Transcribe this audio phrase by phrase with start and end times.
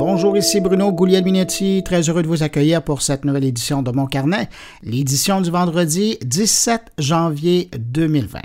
[0.00, 4.06] Bonjour, ici Bruno Guglielminetti, très heureux de vous accueillir pour cette nouvelle édition de Mon
[4.06, 4.48] Carnet,
[4.82, 8.38] l'édition du vendredi 17 janvier 2020.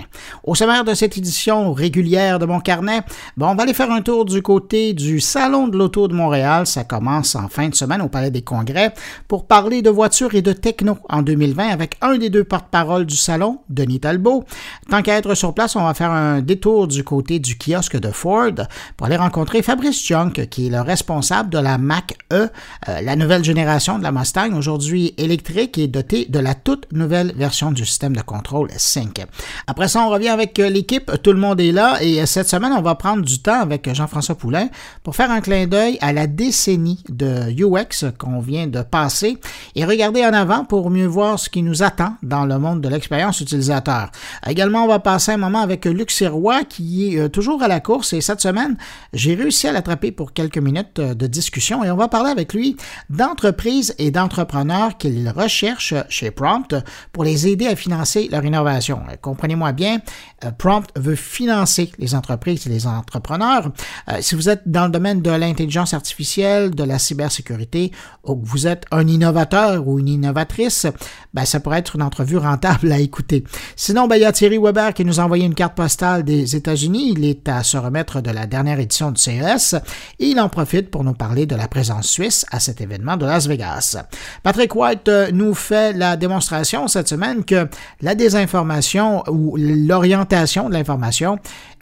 [0.44, 3.00] Au sommaire de cette édition régulière de Mon Carnet,
[3.40, 6.66] on va aller faire un tour du côté du Salon de l'Auto de Montréal.
[6.66, 8.92] Ça commence en fin de semaine au Palais des Congrès
[9.26, 13.16] pour parler de voitures et de techno en 2020 avec un des deux porte-parole du
[13.16, 14.44] salon, Denis Talbot.
[14.90, 18.10] Tant qu'à être sur place, on va faire un détour du côté du kiosque de
[18.10, 18.52] Ford
[18.98, 22.48] pour aller rencontrer Fabrice Junk, qui est le responsable de la Mac E,
[22.88, 27.32] euh, la nouvelle génération de la Mustang, aujourd'hui électrique et dotée de la toute nouvelle
[27.36, 29.24] version du système de contrôle 5.
[29.66, 32.48] Après ça, on revient avec euh, l'équipe, tout le monde est là et euh, cette
[32.48, 34.68] semaine, on va prendre du temps avec Jean-François Poulain
[35.02, 39.38] pour faire un clin d'œil à la décennie de UX qu'on vient de passer
[39.74, 42.88] et regarder en avant pour mieux voir ce qui nous attend dans le monde de
[42.88, 44.10] l'expérience utilisateur.
[44.46, 48.12] Également, on va passer un moment avec Luc Sirois qui est toujours à la course
[48.12, 48.76] et cette semaine,
[49.12, 52.76] j'ai réussi à l'attraper pour quelques minutes de discussion et on va parler avec lui
[53.10, 56.74] d'entreprises et d'entrepreneurs qu'il recherche chez Prompt
[57.12, 59.00] pour les aider à financer leur innovation.
[59.22, 60.00] Comprenez-moi bien,
[60.44, 63.70] euh, Prompt veut financer les entreprises et les entrepreneurs.
[64.08, 67.92] Euh, si vous êtes dans le domaine de l'intelligence artificielle, de la cybersécurité,
[68.24, 70.86] ou que vous êtes un innovateur ou une innovatrice,
[71.34, 73.44] ben, ça pourrait être une entrevue rentable à écouter.
[73.76, 76.56] Sinon, ben, il y a Thierry Weber qui nous a envoyé une carte postale des
[76.56, 77.12] États-Unis.
[77.16, 79.74] Il est à se remettre de la dernière édition du CES
[80.18, 83.26] et il en profite pour nous parler de la présence suisse à cet événement de
[83.26, 83.96] Las Vegas.
[84.42, 87.68] Patrick White euh, nous fait la démonstration cette semaine que
[88.00, 91.38] la désinformation ou l'orientation de l'information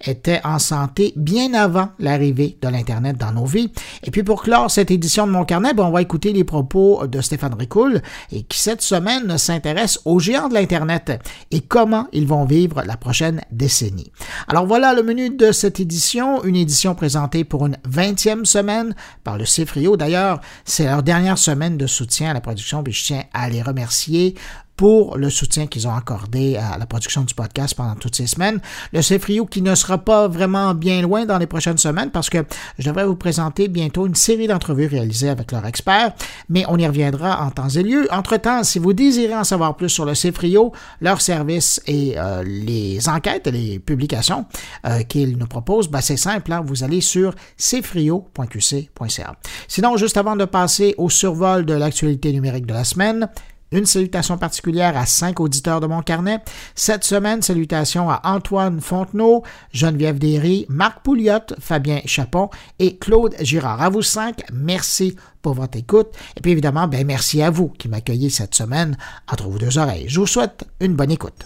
[0.06, 3.72] était en santé bien avant l'arrivée de l'Internet dans nos vies.
[4.02, 7.06] Et puis pour clore cette édition de Mon Carnet, ben, on va écouter les propos
[7.06, 11.12] de Stéphane Ricoul et qui cette semaine s'intéresse aux géants de l'Internet
[11.50, 14.12] et comment ils vont vivre la prochaine décennie.
[14.48, 19.38] Alors voilà le menu de cette édition, une édition présentée pour une 20e semaine par
[19.38, 19.96] le CIFRIO.
[19.96, 23.62] D'ailleurs, c'est leur dernière semaine de soutien à la production, puis je tiens à les
[23.62, 24.34] remercier
[24.76, 28.60] pour le soutien qu'ils ont accordé à la production du podcast pendant toutes ces semaines.
[28.92, 32.38] Le CFRIO qui ne sera pas vraiment bien loin dans les prochaines semaines parce que
[32.78, 36.12] je devrais vous présenter bientôt une série d'entrevues réalisées avec leurs experts,
[36.48, 38.08] mais on y reviendra en temps et lieu.
[38.10, 43.08] Entre-temps, si vous désirez en savoir plus sur le CFRIO, leurs services et euh, les
[43.08, 44.46] enquêtes et les publications
[44.86, 49.36] euh, qu'ils nous proposent, ben c'est simple, hein, vous allez sur cfrio.qc.ca.
[49.68, 53.28] Sinon, juste avant de passer au survol de l'actualité numérique de la semaine,
[53.74, 56.38] une salutation particulière à cinq auditeurs de mon carnet.
[56.74, 59.42] Cette semaine, salutations à Antoine Fontenot,
[59.72, 62.48] Geneviève Derry, Marc Pouliot, Fabien Chapon
[62.78, 63.82] et Claude Girard.
[63.82, 66.08] À vous cinq, merci pour votre écoute.
[66.36, 68.96] Et puis évidemment, ben merci à vous qui m'accueillez cette semaine
[69.30, 70.06] entre vos deux oreilles.
[70.08, 71.44] Je vous souhaite une bonne écoute.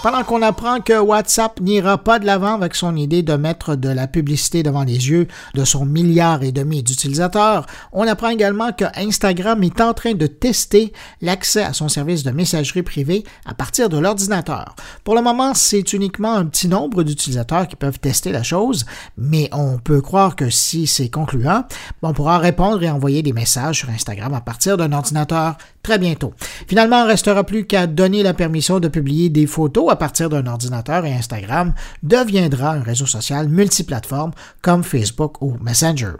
[0.00, 3.88] Pendant qu'on apprend que WhatsApp n'ira pas de l'avant avec son idée de mettre de
[3.88, 8.84] la publicité devant les yeux de son milliard et demi d'utilisateurs, on apprend également que
[8.94, 13.88] Instagram est en train de tester l'accès à son service de messagerie privée à partir
[13.88, 14.76] de l'ordinateur.
[15.02, 18.86] Pour le moment, c'est uniquement un petit nombre d'utilisateurs qui peuvent tester la chose,
[19.16, 21.64] mais on peut croire que si c'est concluant,
[22.02, 26.34] on pourra répondre et envoyer des messages sur Instagram à partir d'un ordinateur très bientôt.
[26.68, 30.28] Finalement, il ne restera plus qu'à donner la permission de publier des photos à partir
[30.28, 34.32] d'un ordinateur et Instagram deviendra un réseau social multiplateforme
[34.62, 36.12] comme Facebook ou Messenger.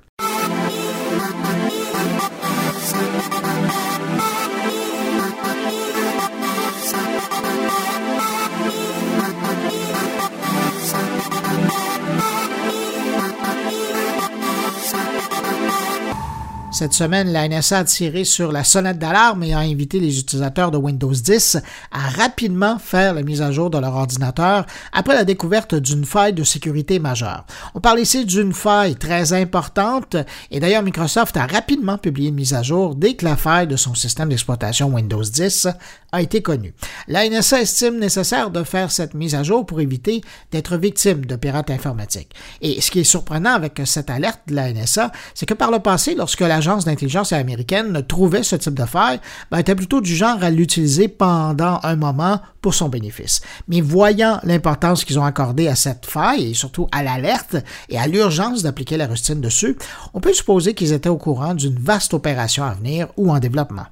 [16.78, 20.70] Cette semaine, la NSA a tiré sur la sonnette d'alarme et a invité les utilisateurs
[20.70, 21.58] de Windows 10
[21.90, 26.34] à rapidement faire la mise à jour de leur ordinateur après la découverte d'une faille
[26.34, 27.44] de sécurité majeure.
[27.74, 30.14] On parle ici d'une faille très importante
[30.52, 33.74] et d'ailleurs Microsoft a rapidement publié une mise à jour dès que la faille de
[33.74, 35.66] son système d'exploitation Windows 10
[36.12, 36.74] a été connue.
[37.08, 40.20] La NSA estime nécessaire de faire cette mise à jour pour éviter
[40.52, 42.30] d'être victime de pirates informatiques.
[42.62, 45.80] Et ce qui est surprenant avec cette alerte de la NSA, c'est que par le
[45.80, 49.20] passé, lorsque l'agent d'intelligence américaine trouvait ce type de faille,
[49.50, 53.40] ben, était plutôt du genre à l'utiliser pendant un moment pour son bénéfice.
[53.68, 57.56] Mais voyant l'importance qu'ils ont accordée à cette faille et surtout à l'alerte
[57.88, 59.76] et à l'urgence d'appliquer la rustine dessus,
[60.14, 63.86] on peut supposer qu'ils étaient au courant d'une vaste opération à venir ou en développement.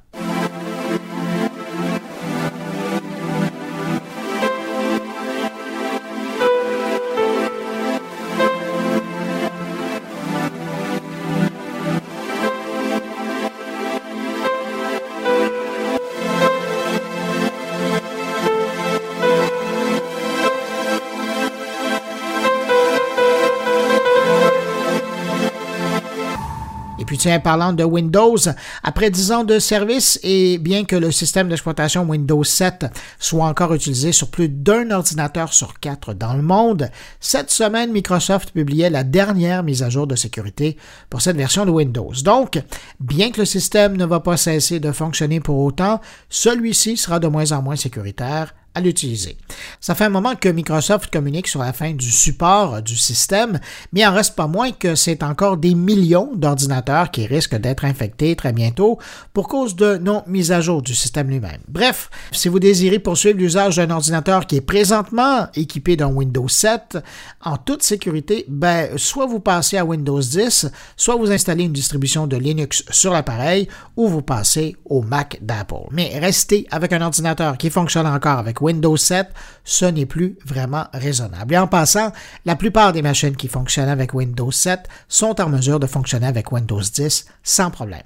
[27.43, 28.37] Parlant de Windows,
[28.83, 32.87] après 10 ans de service et bien que le système d'exploitation Windows 7
[33.19, 36.89] soit encore utilisé sur plus d'un ordinateur sur quatre dans le monde,
[37.21, 40.77] cette semaine, Microsoft publiait la dernière mise à jour de sécurité
[41.11, 42.13] pour cette version de Windows.
[42.25, 42.63] Donc,
[43.01, 47.27] bien que le système ne va pas cesser de fonctionner pour autant, celui-ci sera de
[47.27, 49.37] moins en moins sécuritaire l'utiliser.
[49.81, 53.59] Ça fait un moment que Microsoft communique sur la fin du support du système,
[53.93, 57.85] mais il en reste pas moins que c'est encore des millions d'ordinateurs qui risquent d'être
[57.85, 58.99] infectés très bientôt
[59.33, 61.61] pour cause de non mise à jour du système lui-même.
[61.69, 66.99] Bref, si vous désirez poursuivre l'usage d'un ordinateur qui est présentement équipé d'un Windows 7
[67.43, 72.27] en toute sécurité, ben, soit vous passez à Windows 10, soit vous installez une distribution
[72.27, 75.89] de Linux sur l'appareil ou vous passez au Mac d'Apple.
[75.93, 78.66] Mais restez avec un ordinateur qui fonctionne encore avec Windows
[78.97, 79.29] 7,
[79.65, 81.55] ce n'est plus vraiment raisonnable.
[81.55, 82.13] Et en passant,
[82.45, 86.53] la plupart des machines qui fonctionnent avec Windows 7 sont en mesure de fonctionner avec
[86.53, 88.03] Windows 10 sans problème.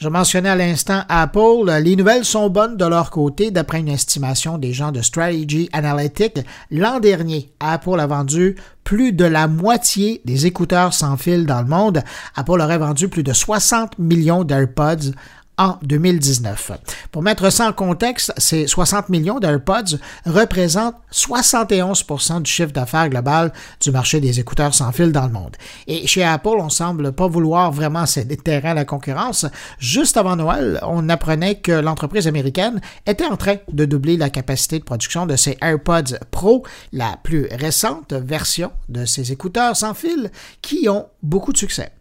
[0.00, 1.68] Je mentionnais à l'instant Apple.
[1.82, 3.50] Les nouvelles sont bonnes de leur côté.
[3.50, 6.38] D'après une estimation des gens de Strategy Analytics,
[6.70, 8.54] l'an dernier, Apple a vendu
[8.84, 12.04] plus de la moitié des écouteurs sans fil dans le monde.
[12.36, 15.10] Apple aurait vendu plus de 60 millions d'AirPods
[15.58, 16.72] en 2019.
[17.12, 23.52] Pour mettre ça en contexte, ces 60 millions d'AirPods représentent 71% du chiffre d'affaires global
[23.80, 25.56] du marché des écouteurs sans fil dans le monde.
[25.86, 29.46] Et chez Apple, on semble pas vouloir vraiment céder terrain à la concurrence.
[29.78, 34.78] Juste avant Noël, on apprenait que l'entreprise américaine était en train de doubler la capacité
[34.78, 40.30] de production de ses AirPods Pro, la plus récente version de ces écouteurs sans fil
[40.62, 41.92] qui ont beaucoup de succès.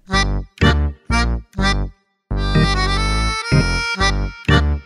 [3.97, 4.77] Thank you.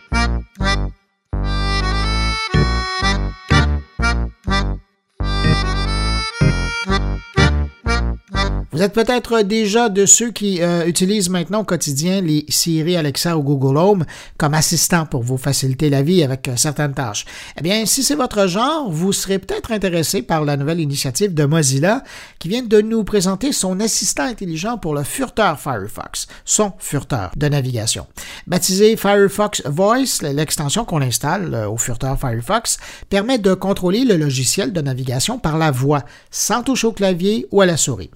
[8.74, 13.36] Vous êtes peut-être déjà de ceux qui euh, utilisent maintenant au quotidien les Siri, Alexa
[13.36, 14.06] ou Google Home
[14.38, 17.26] comme assistant pour vous faciliter la vie avec euh, certaines tâches.
[17.58, 21.44] Eh bien, si c'est votre genre, vous serez peut-être intéressé par la nouvelle initiative de
[21.44, 22.02] Mozilla
[22.38, 27.48] qui vient de nous présenter son assistant intelligent pour le furteur Firefox, son furteur de
[27.48, 28.06] navigation.
[28.46, 32.78] Baptisé Firefox Voice, l'extension qu'on installe euh, au furteur Firefox
[33.10, 37.60] permet de contrôler le logiciel de navigation par la voix, sans toucher au clavier ou
[37.60, 38.08] à la souris.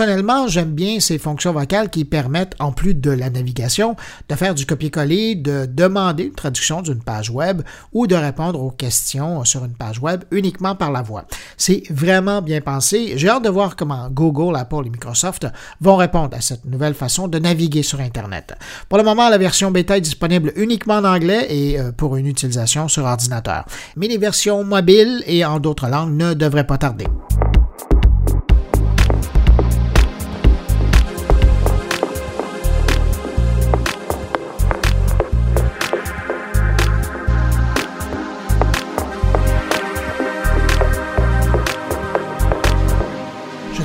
[0.00, 3.96] Personnellement, j'aime bien ces fonctions vocales qui permettent, en plus de la navigation,
[4.30, 7.60] de faire du copier-coller, de demander une traduction d'une page web
[7.92, 11.26] ou de répondre aux questions sur une page web uniquement par la voix.
[11.58, 13.12] C'est vraiment bien pensé.
[13.16, 15.46] J'ai hâte de voir comment Google, Apple et Microsoft
[15.82, 18.54] vont répondre à cette nouvelle façon de naviguer sur Internet.
[18.88, 22.26] Pour le moment, la version bêta est disponible uniquement en anglais et euh, pour une
[22.26, 23.66] utilisation sur ordinateur.
[23.96, 27.04] Mais les versions mobiles et en d'autres langues ne devraient pas tarder.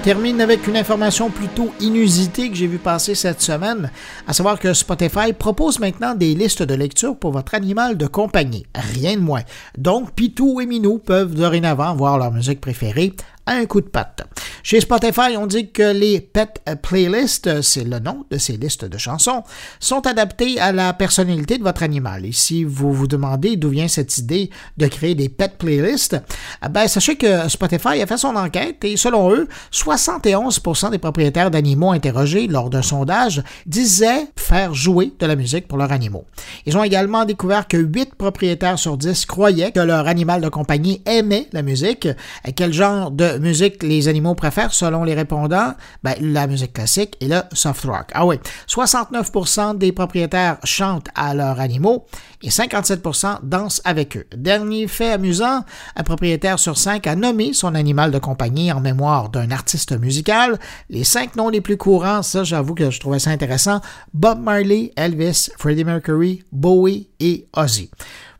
[0.05, 3.89] Termine avec une information plutôt inusitée que j'ai vu passer cette semaine,
[4.27, 8.67] à savoir que Spotify propose maintenant des listes de lecture pour votre animal de compagnie.
[8.75, 9.41] Rien de moins.
[9.79, 13.13] Donc, Pitou et Minou peuvent dorénavant voir leur musique préférée
[13.47, 14.23] un coup de patte.
[14.63, 18.97] Chez Spotify, on dit que les Pet Playlists, c'est le nom de ces listes de
[18.97, 19.43] chansons,
[19.79, 22.25] sont adaptées à la personnalité de votre animal.
[22.25, 26.17] Et si vous vous demandez d'où vient cette idée de créer des Pet Playlists,
[26.65, 31.51] eh ben, sachez que Spotify a fait son enquête et selon eux, 71% des propriétaires
[31.51, 36.25] d'animaux interrogés lors d'un sondage disaient faire jouer de la musique pour leurs animaux.
[36.65, 41.03] Ils ont également découvert que 8 propriétaires sur 10 croyaient que leur animal de compagnie
[41.05, 42.07] aimait la musique.
[42.55, 45.73] Quel genre de musique les animaux préfèrent selon les répondants?
[46.03, 48.11] Ben, la musique classique et le soft rock.
[48.13, 48.37] Ah oui,
[48.67, 52.05] 69% des propriétaires chantent à leurs animaux
[52.41, 54.25] et 57% dansent avec eux.
[54.35, 55.63] Dernier fait amusant,
[55.95, 60.59] un propriétaire sur cinq a nommé son animal de compagnie en mémoire d'un artiste musical.
[60.89, 63.81] Les cinq noms les plus courants, ça j'avoue que je trouvais ça intéressant,
[64.13, 67.89] Bob Marley, Elvis, Freddie Mercury, Bowie et Ozzy.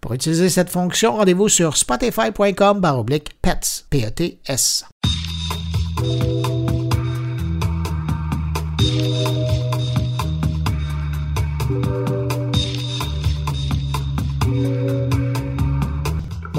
[0.06, 2.80] Pour utiliser cette fonction, rendez-vous sur spotify.com
[3.42, 4.86] pets, P-E-T-S.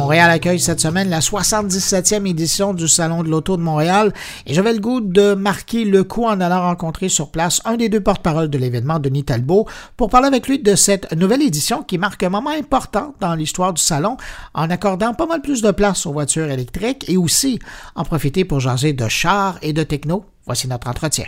[0.06, 4.12] Montréal accueille cette semaine la 77e édition du Salon de l'Auto de Montréal
[4.46, 7.88] et j'avais le goût de marquer le coup en allant rencontrer sur place un des
[7.88, 11.98] deux porte-parole de l'événement, Denis Talbot, pour parler avec lui de cette nouvelle édition qui
[11.98, 14.16] marque un moment important dans l'histoire du salon
[14.54, 17.58] en accordant pas mal plus de place aux voitures électriques et aussi
[17.96, 20.24] en profiter pour jaser de chars et de techno.
[20.46, 21.24] Voici notre entretien.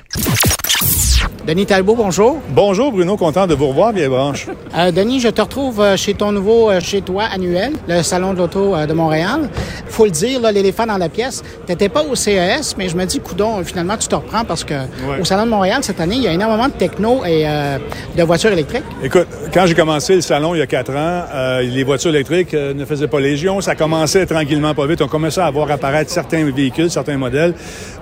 [1.45, 2.39] Denis Talbot, bonjour.
[2.51, 4.47] Bonjour Bruno, content de vous revoir, bien branche.
[4.77, 8.35] Euh, Denis, je te retrouve euh, chez ton nouveau euh, chez toi annuel, le Salon
[8.35, 9.49] de l'Auto de Montréal.
[9.89, 13.07] Faut le dire, l'éléphant dans la pièce, tu n'étais pas au CES, mais je me
[13.07, 14.75] dis, coudon, finalement, tu te reprends parce que
[15.19, 17.47] au Salon de Montréal, cette année, il y a énormément de techno et
[18.15, 18.85] de voitures électriques.
[19.03, 21.25] Écoute, quand j'ai commencé le salon il y a quatre ans,
[21.63, 23.61] les voitures électriques ne faisaient pas légion.
[23.63, 25.01] Ça commençait tranquillement pas vite.
[25.01, 27.55] On commençait à voir apparaître certains véhicules, certains modèles.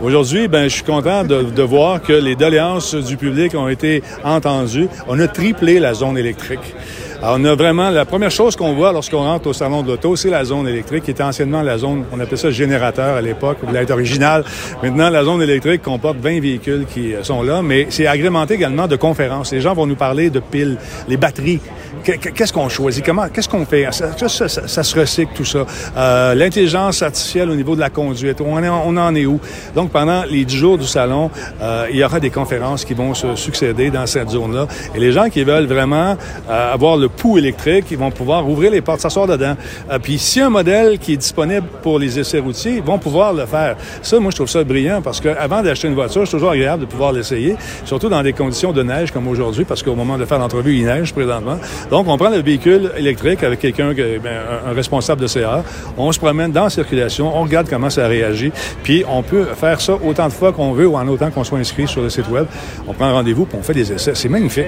[0.02, 4.88] Aujourd'hui, ben, je suis content de, voir que les doléances du public ont été entendues.
[5.06, 6.74] On a triplé la zone électrique.
[7.22, 10.16] Alors, on a vraiment, la première chose qu'on voit lorsqu'on rentre au salon de l'auto,
[10.16, 13.58] c'est la zone électrique, qui était anciennement la zone, on appelait ça générateur à l'époque,
[13.62, 14.44] ou l'être original.
[14.82, 18.96] Maintenant, la zone électrique comporte 20 véhicules qui sont là, mais c'est agrémenté également de
[18.96, 19.52] conférences.
[19.52, 20.76] Les gens vont nous parler de piles,
[21.08, 21.60] les batteries,
[22.06, 23.04] Qu'est-ce qu'on choisit?
[23.04, 23.28] Comment?
[23.28, 23.88] Qu'est-ce qu'on fait?
[23.90, 25.66] Ça, se recycle, tout ça.
[25.96, 29.40] Euh, L'intelligence artificielle au niveau de la conduite, on, en est où?
[29.74, 33.12] Donc, pendant les dix jours du salon, euh, il y aura des conférences qui vont
[33.12, 34.68] se succéder dans cette zone-là.
[34.94, 36.16] Et les gens qui veulent vraiment
[36.48, 39.56] euh, avoir le pouls électrique, ils vont pouvoir ouvrir les portes, s'asseoir dedans.
[39.90, 43.32] Euh, puis, a un modèle qui est disponible pour les essais routiers, ils vont pouvoir
[43.32, 43.76] le faire.
[44.02, 46.86] Ça, moi, je trouve ça brillant parce qu'avant d'acheter une voiture, c'est toujours agréable de
[46.86, 50.38] pouvoir l'essayer, surtout dans des conditions de neige comme aujourd'hui, parce qu'au moment de faire
[50.38, 51.58] l'entrevue, il neige présentement.
[52.06, 55.64] On prend le véhicule électrique avec quelqu'un, ben, un responsable de CA,
[55.96, 59.80] on se promène dans la circulation, on regarde comment ça réagit, puis on peut faire
[59.80, 62.28] ça autant de fois qu'on veut ou en autant qu'on soit inscrit sur le site
[62.28, 62.46] web.
[62.88, 64.12] On prend un rendez-vous, puis on fait des essais.
[64.14, 64.66] C'est magnifique.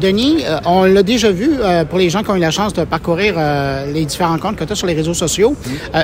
[0.00, 2.72] Denis, euh, on l'a déjà vu euh, pour les gens qui ont eu la chance
[2.72, 5.54] de parcourir euh, les différents comptes que tu as sur les réseaux sociaux.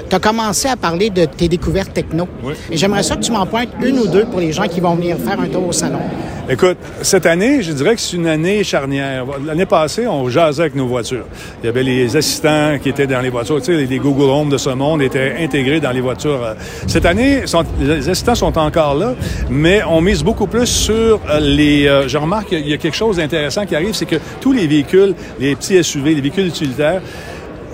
[0.09, 2.26] tu as commencé à parler de tes découvertes techno.
[2.43, 2.55] Oui.
[2.71, 4.95] Et j'aimerais ça que tu m'en pointes une ou deux pour les gens qui vont
[4.95, 6.00] venir faire un tour au salon.
[6.49, 9.25] Écoute, cette année, je dirais que c'est une année charnière.
[9.47, 11.26] L'année passée, on jasait avec nos voitures.
[11.62, 13.61] Il y avait les assistants qui étaient dans les voitures.
[13.61, 16.40] Tu sais, les Google Home de ce monde étaient intégrés dans les voitures.
[16.87, 17.42] Cette année,
[17.81, 19.14] les assistants sont encore là,
[19.50, 21.85] mais on mise beaucoup plus sur les...
[22.07, 25.14] je remarque qu'il y a quelque chose d'intéressant qui arrive, c'est que tous les véhicules,
[25.38, 27.02] les petits SUV, les véhicules utilitaires,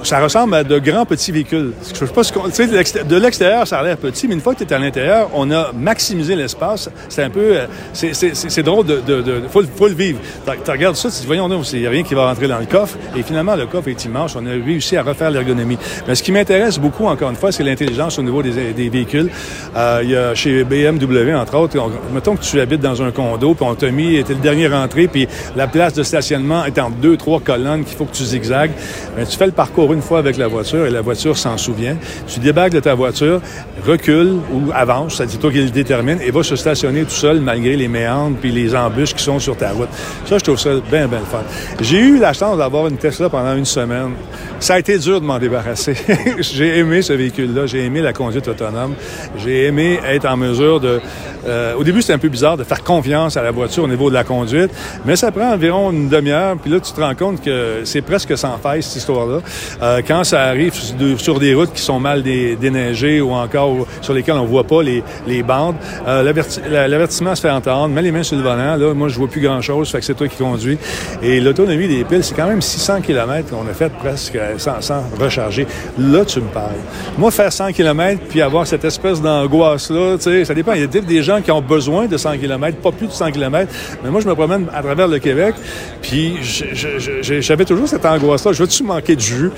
[0.02, 1.72] ça ressemble à de grands petits véhicules.
[1.92, 2.66] Je sais pas ce sais,
[3.04, 5.50] de l'extérieur, ça a l'air petit, mais une fois que tu es à l'intérieur, on
[5.50, 6.88] a maximisé l'espace.
[7.08, 10.20] C'est un peu, euh, c'est drôle de, de, de faut, faut, le vivre.
[10.64, 12.66] Tu regardes ça, tu dis, voyons, il n'y a rien qui va rentrer dans le
[12.66, 12.96] coffre.
[13.16, 14.36] Et finalement, le coffre est immense.
[14.36, 15.78] On a réussi à refaire l'ergonomie.
[16.06, 19.30] Mais ce qui m'intéresse beaucoup, encore une fois, c'est l'intelligence au niveau des, des véhicules.
[19.76, 21.76] Euh, il y a chez BMW, entre autres,
[22.12, 25.08] mettons que tu habites dans un condo, puis on t'a mis, était le dernier rentré,
[25.08, 28.70] puis la place de stationnement est en deux, trois colonnes qu'il faut que tu zigzags.
[29.16, 31.96] Mais tu fais le parcours une fois avec la voiture et la voiture s'en souvient.
[32.26, 33.40] Tu débarques de ta voiture,
[33.86, 37.40] recule ou avance, ça dit toi qui le détermine, et va se stationner tout seul
[37.40, 39.88] malgré les méandres puis les embûches qui sont sur ta route.
[40.26, 41.42] Ça, je trouve ça bien, bien fun.
[41.80, 44.12] J'ai eu la chance d'avoir une Tesla pendant une semaine.
[44.60, 45.94] Ça a été dur de m'en débarrasser.
[46.40, 48.94] j'ai aimé ce véhicule-là, j'ai aimé la conduite autonome,
[49.38, 51.00] j'ai aimé être en mesure de...
[51.48, 54.10] Euh, au début, c'était un peu bizarre de faire confiance à la voiture au niveau
[54.10, 54.70] de la conduite,
[55.04, 58.36] mais ça prend environ une demi-heure, puis là, tu te rends compte que c'est presque
[58.36, 59.40] sans faille, cette histoire-là.
[59.82, 60.74] Euh, quand ça arrive
[61.16, 65.02] sur des routes qui sont mal déneigées ou encore sur lesquelles on voit pas les,
[65.26, 65.76] les bandes,
[66.06, 66.22] euh,
[66.68, 69.40] l'avertissement se fait entendre, mets les mains sur le volant, là, moi, je vois plus
[69.40, 70.78] grand-chose, fait que c'est toi qui conduis.
[71.22, 75.02] Et l'autonomie des piles, c'est quand même 600 km qu'on a fait presque sans, sans,
[75.18, 75.66] recharger.
[75.98, 76.72] Là, tu me parles.
[77.16, 80.72] Moi, faire 100 km puis avoir cette espèce d'angoisse-là, tu sais, ça dépend.
[80.72, 83.32] Il y a des gens qui ont besoin de 100 km, pas plus de 100
[83.32, 83.72] km.
[84.02, 85.54] Mais moi, je me promène à travers le Québec,
[86.02, 88.52] puis j'avais toujours cette angoisse-là.
[88.52, 89.50] Je veux-tu manquer de jus?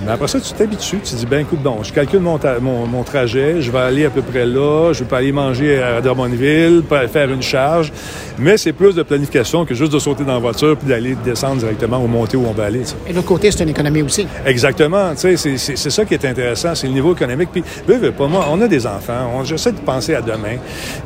[0.00, 1.00] Mais après ça, tu t'habitues.
[1.04, 4.22] Tu dis, ben écoute, bon, je calcule mon, mon, trajet, je vais aller à peu
[4.22, 6.82] près là, je vais pas aller manger à Drummondville,
[7.12, 7.92] faire une charge.
[8.38, 11.56] Mais c'est plus de planification que juste de sauter dans la voiture puis d'aller descendre
[11.56, 12.82] directement ou monter où on va aller.
[13.06, 14.26] Et l'autre côté, c'est une économie aussi.
[14.46, 15.12] Exactement.
[15.16, 17.50] C'est ça qui est intéressant, c'est le niveau économique.
[17.52, 20.56] Puis, veux, pas, moi, on a des enfants, j'essaie de penser à demain.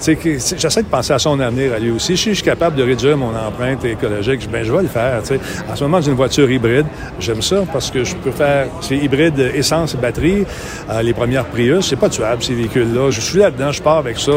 [0.00, 2.16] J'essaie de penser à son avenir à lui aussi.
[2.16, 5.21] Si je suis capable de réduire mon empreinte écologique, ben, je vais le faire.
[5.25, 5.40] sais.
[5.71, 6.87] En ce moment, j'ai une voiture hybride.
[7.19, 10.45] J'aime ça parce que je peux faire c'est hybride essence batterie.
[10.90, 13.11] Euh, les premières Prius, c'est pas tuable, ces véhicules-là.
[13.11, 14.33] Je suis là-dedans, je pars avec ça.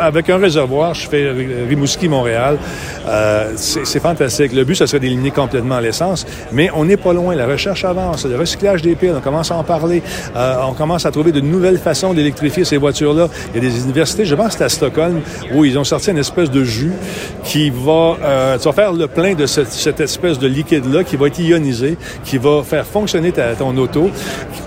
[0.00, 1.30] avec un réservoir, je fais
[1.68, 2.58] Rimouski-Montréal.
[3.06, 4.52] Euh, c'est fantastique.
[4.52, 7.34] Le but, ça serait d'éliminer complètement l'essence, mais on n'est pas loin.
[7.34, 8.24] La recherche avance.
[8.26, 10.02] Le recyclage des piles, on commence à en parler.
[10.36, 13.28] Euh, on commence à trouver de nouvelles façons d'électrifier ces voitures-là.
[13.54, 15.20] Il y a des universités, je pense c'est à Stockholm,
[15.54, 16.92] où ils ont sorti une espèce de jus
[17.44, 21.16] qui va, euh, tu vas faire le plein de cette, cette espèce de liquide-là qui
[21.16, 24.10] va être ionisé, qui va faire fonctionner ta, ton auto.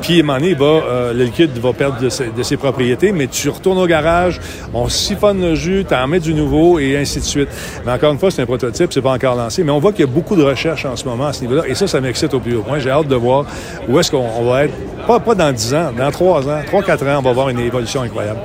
[0.01, 3.50] Puis, à un moment donné, va, le liquide va perdre de ses, propriétés, mais tu
[3.50, 4.39] retournes au garage,
[4.74, 7.50] on siphonne le jus, tu en mets du nouveau et ainsi de suite.
[7.86, 10.01] Mais encore une fois, c'est un prototype, c'est pas encore lancé, mais on voit qu'il
[10.01, 12.34] y a beaucoup de recherches en ce moment à ce niveau-là et ça, ça m'excite
[12.34, 12.80] au plus haut point.
[12.80, 13.46] J'ai hâte de voir
[13.88, 14.74] où est-ce qu'on va être,
[15.08, 18.01] pas, pas dans 10 ans, dans 3 ans, 3-4 ans, on va voir une évolution
[18.01, 18.39] incroyable.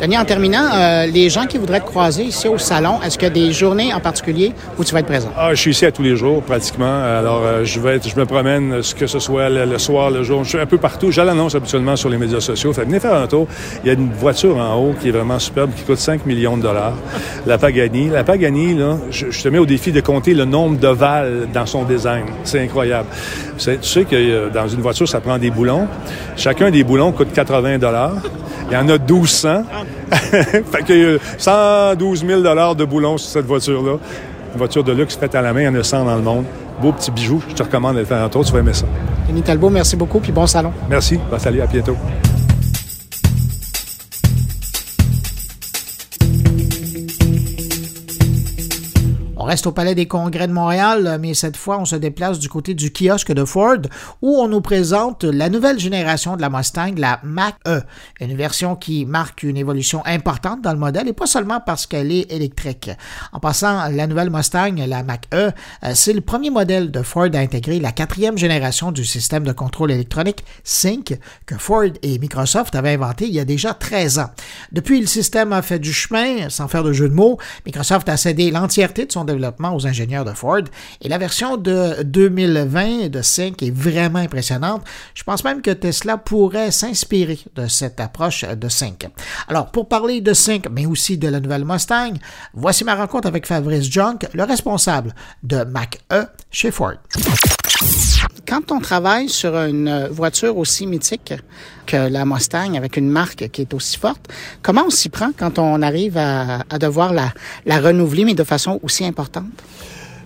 [0.00, 3.28] Denis, en terminant, euh, les gens qui voudraient te croiser ici au salon, est-ce qu'il
[3.28, 5.30] y a des journées en particulier où tu vas être présent?
[5.34, 7.02] Ah, je suis ici à tous les jours, pratiquement.
[7.02, 10.44] Alors, euh, je vais être, je me promène, que ce soit le, soir, le jour.
[10.44, 11.10] Je suis un peu partout.
[11.10, 12.74] Je l'annonce habituellement sur les médias sociaux.
[12.74, 13.48] Fait venez faire un tour.
[13.82, 16.58] Il y a une voiture en haut qui est vraiment superbe, qui coûte 5 millions
[16.58, 16.96] de dollars.
[17.46, 18.10] La Pagani.
[18.10, 21.64] La Pagani, là, je, te mets au défi de compter le nombre de valves dans
[21.64, 22.26] son design.
[22.44, 23.08] C'est incroyable.
[23.58, 25.86] Tu sais que euh, dans une voiture, ça prend des boulons.
[26.36, 28.14] Chacun des boulons coûte 80 dollars.
[28.70, 29.62] Il y en a 1200.
[30.10, 33.98] fait qu'il y a 112 000 de boulons sur cette voiture-là.
[34.52, 36.22] Une voiture de luxe faite à la main, il y en a 100 dans le
[36.22, 36.44] monde.
[36.80, 37.42] Beau petit bijou.
[37.48, 38.86] Je te recommande de le faire tour, tu vas aimer ça.
[39.28, 40.72] Denis Talbot, merci beaucoup, puis bon salon.
[40.88, 41.18] Merci.
[41.38, 41.96] salut, à bientôt.
[49.46, 52.74] Reste au Palais des Congrès de Montréal, mais cette fois, on se déplace du côté
[52.74, 53.78] du kiosque de Ford
[54.20, 57.82] où on nous présente la nouvelle génération de la Mustang, la Mach-E,
[58.20, 62.10] une version qui marque une évolution importante dans le modèle et pas seulement parce qu'elle
[62.12, 62.90] est électrique.
[63.32, 65.52] En passant, la nouvelle Mustang, la Mach-E,
[65.84, 69.52] euh, c'est le premier modèle de Ford à intégrer la quatrième génération du système de
[69.52, 74.30] contrôle électronique Sync que Ford et Microsoft avaient inventé il y a déjà 13 ans.
[74.72, 77.38] Depuis, le système a fait du chemin, sans faire de jeu de mots.
[77.64, 80.62] Microsoft a cédé l'entièreté de son développement aux ingénieurs de Ford.
[81.00, 84.82] Et la version de 2020 de Sync est vraiment impressionnante.
[85.14, 89.08] Je pense même que Tesla pourrait s'inspirer de cette approche de Sync.
[89.48, 92.14] Alors, pour parler de Sync, mais aussi de la nouvelle Mustang,
[92.54, 96.94] voici ma rencontre avec Fabrice Junk, le responsable de Mac-E chez Ford.
[98.46, 101.34] Quand on travaille sur une voiture aussi mythique
[101.84, 104.28] que la Mustang, avec une marque qui est aussi forte,
[104.62, 109.04] comment on s'y prend quand on arrive à, devoir la, renouveler, mais de façon aussi
[109.04, 109.46] importante?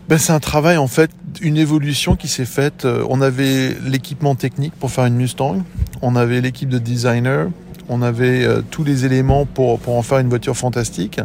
[0.07, 2.85] Ben, c'est un travail, en fait, une évolution qui s'est faite.
[2.85, 5.63] Euh, on avait l'équipement technique pour faire une Mustang,
[6.03, 7.47] on avait l'équipe de designers,
[7.89, 11.21] on avait euh, tous les éléments pour, pour en faire une voiture fantastique.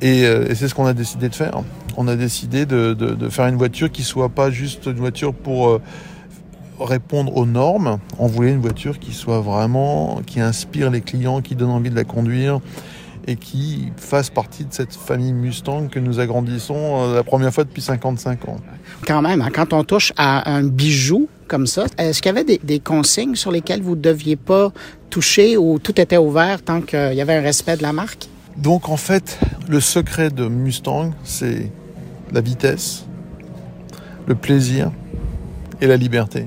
[0.00, 1.62] Et, euh, c'est ce qu'on a décidé de faire.
[1.96, 5.34] On a décidé de, de, de, faire une voiture qui soit pas juste une voiture
[5.34, 5.78] pour
[6.86, 7.98] répondre aux normes.
[8.18, 11.96] On voulait une voiture qui soit vraiment, qui inspire les clients, qui donne envie de
[11.96, 12.60] la conduire
[13.26, 17.64] et qui fasse partie de cette famille Mustang que nous agrandissons euh, la première fois
[17.64, 18.56] depuis 55 ans.
[19.06, 22.58] Quand même, hein, quand on touche à un bijou comme ça, est-ce qu'il y avait
[22.58, 24.72] des, consignes sur lesquelles vous ne deviez pas
[25.10, 28.28] toucher ou tout était ouvert tant qu'il y avait un respect de la marque?
[28.56, 31.70] Donc en fait, le secret de Mustang, c'est
[32.32, 33.04] la vitesse,
[34.26, 34.90] le plaisir
[35.80, 36.46] et la liberté.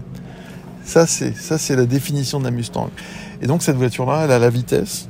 [0.85, 2.89] Ça, c'est ça, c'est la définition la Mustang.
[3.41, 5.09] Et donc cette voiture-là, elle a la vitesse.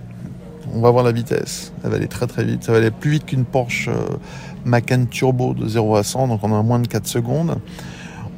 [0.73, 1.73] On va voir la vitesse.
[1.83, 2.63] Elle va aller très très vite.
[2.63, 4.15] Ça va aller plus vite qu'une Porsche euh,
[4.63, 7.57] Macan Turbo de 0 à 100, donc on a moins de 4 secondes.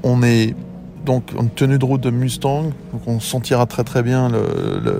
[0.03, 0.55] On est
[1.05, 4.29] donc en tenue de route de Mustang, donc on sentira très très bien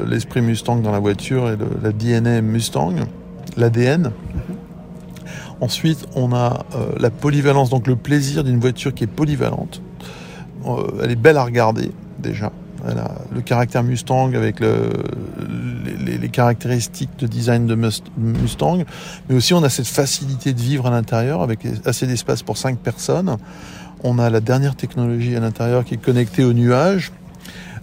[0.08, 2.94] l'esprit Mustang dans la voiture et la DNA Mustang,
[3.58, 4.12] l'ADN.
[5.60, 9.82] Ensuite, on a euh, la polyvalence, donc le plaisir d'une voiture qui est polyvalente.
[10.66, 12.52] Euh, elle est belle à regarder, déjà.
[12.88, 13.02] Elle
[13.34, 14.92] le caractère Mustang avec le,
[16.06, 17.76] les, caractéristiques de design de
[18.18, 18.84] Mustang,
[19.28, 22.78] mais aussi on a cette facilité de vivre à l'intérieur avec assez d'espace pour cinq
[22.78, 23.38] personnes.
[24.04, 27.12] On a la dernière technologie à l'intérieur qui est connectée au nuage.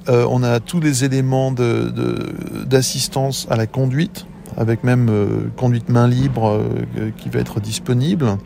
[0.08, 6.06] Euh, on a tous les éléments d'assistance à la conduite, avec même euh, conduite main
[6.06, 8.36] libre euh, qui va être disponible.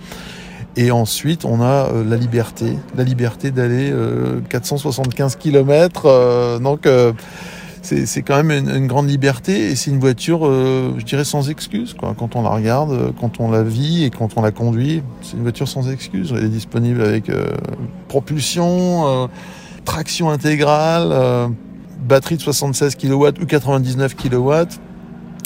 [0.78, 3.92] Et ensuite, on a euh, la liberté, la liberté d'aller
[4.48, 6.02] 475 euh, km.
[6.06, 6.88] Euh, donc,
[7.82, 11.96] c'est quand même une, grande liberté et c'est une voiture, je dirais, sans excuse.
[11.98, 15.42] Quand on la regarde, quand on la vit et quand on la conduit, c'est une
[15.42, 16.34] voiture sans excuse.
[16.36, 17.30] Elle est disponible avec
[18.08, 19.30] propulsion,
[19.86, 21.48] traction intégrale,
[22.06, 24.52] batterie de 76 kW ou 99 kW.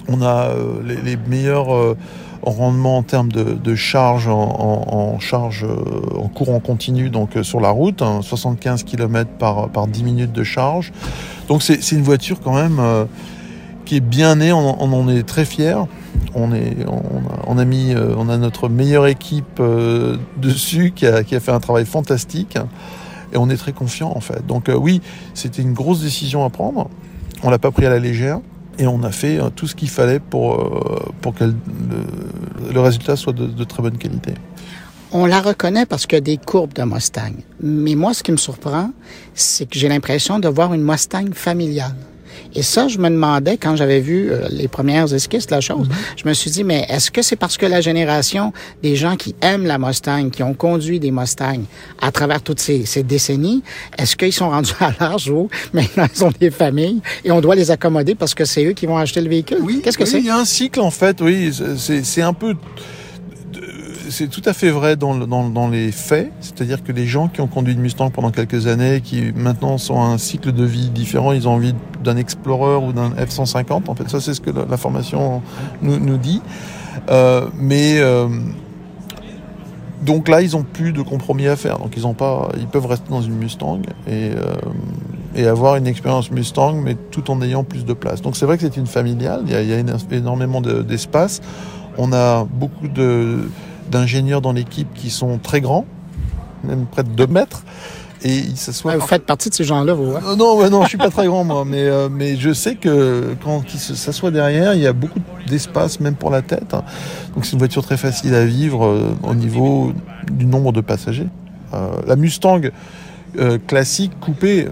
[0.09, 0.51] On a
[0.85, 1.95] les, les meilleurs
[2.43, 7.71] rendement en termes de, charge en, charge euh, en courant continu donc euh, sur la
[7.71, 10.93] route, 75 hein, km par, par 10 minutes de charge.
[11.49, 13.05] Donc c'est une voiture quand même euh,
[13.85, 15.77] qui est bien née, on, en est très fiers.
[16.35, 16.51] On,
[17.47, 19.61] on, a, mis, on a notre meilleure équipe
[20.37, 22.57] dessus qui a, qui a, fait un travail fantastique
[23.33, 24.47] et on est très confiant en fait.
[24.47, 25.03] Donc oui,
[25.35, 26.89] c'était une grosse décision à prendre.
[27.43, 28.41] On l'a pas pris à la légère
[28.79, 33.17] et on a fait euh, tout ce qu'il fallait pour, euh, pour que le, résultat
[33.17, 34.35] soit de, très bonne qualité.
[35.13, 37.35] On la reconnaît parce qu'il y a des courbes de Mustang.
[37.61, 38.91] Mais moi, ce qui me surprend,
[39.35, 41.95] c'est que j'ai l'impression de voir une Mustang familiale.
[42.55, 45.89] Et ça, je me demandais quand j'avais vu euh, les premières esquisses de la chose,
[45.89, 45.95] mhm.
[46.17, 49.35] je me suis dit, mais est-ce que c'est parce que la génération des gens qui
[49.41, 51.65] aiment la Mustang, qui ont conduit des Mustangs
[52.01, 53.63] à travers toutes ces, ces décennies,
[53.99, 57.55] est-ce qu'ils sont rendus à l'âge où maintenant ils ont des familles et on doit
[57.55, 59.59] les accommoder parce que c'est eux qui vont acheter le véhicule?
[59.63, 60.19] Oui, Qu'est-ce que oui, c'est?
[60.19, 62.55] Il y a un cycle en fait, oui, c'est un peu
[64.11, 67.75] c'est tout à fait vrai dans, les faits, c'est-à-dire que les gens qui ont conduit
[67.75, 71.49] une Mustang pendant quelques années, qui maintenant sont à un cycle de vie différent, ils
[71.49, 75.43] ont envie d'un Explorer ou d'un F-150, en fait, ça c'est ce que l'information
[75.83, 76.43] nous, nous dit.
[77.11, 78.29] Euh, mais euh,
[80.03, 82.87] donc là, ils ont plus de compromis à faire, donc ils ont pas, ils peuvent
[82.87, 84.55] rester dans une Mustang et, euh,
[85.35, 88.23] et avoir une expérience Mustang, mais tout en ayant plus de place.
[88.23, 91.41] Donc c'est vrai que c'est une familiale, il y a énormément d'espace.
[91.99, 93.49] On a beaucoup de
[93.93, 95.85] d'ingénieurs dans l'équipe qui sont très grands,
[96.65, 97.63] même près de 2 mètres.
[98.25, 98.93] Et ils s'assoient.
[98.93, 100.15] Ah, vous faites partie de ces gens-là, vous.
[100.17, 100.21] Hein?
[100.25, 102.77] Euh, non, ouais, non, je suis pas très grand moi, mais euh, mais je sais
[102.77, 106.73] que quand ils s'assoient derrière, il y a beaucoup d'espace, même pour la tête.
[106.73, 106.85] Hein.
[107.35, 109.93] Donc c'est une voiture très facile à vivre euh, au niveau
[110.31, 111.27] du nombre de passagers.
[111.75, 112.61] Euh, la Mustang
[113.67, 114.69] classique coupée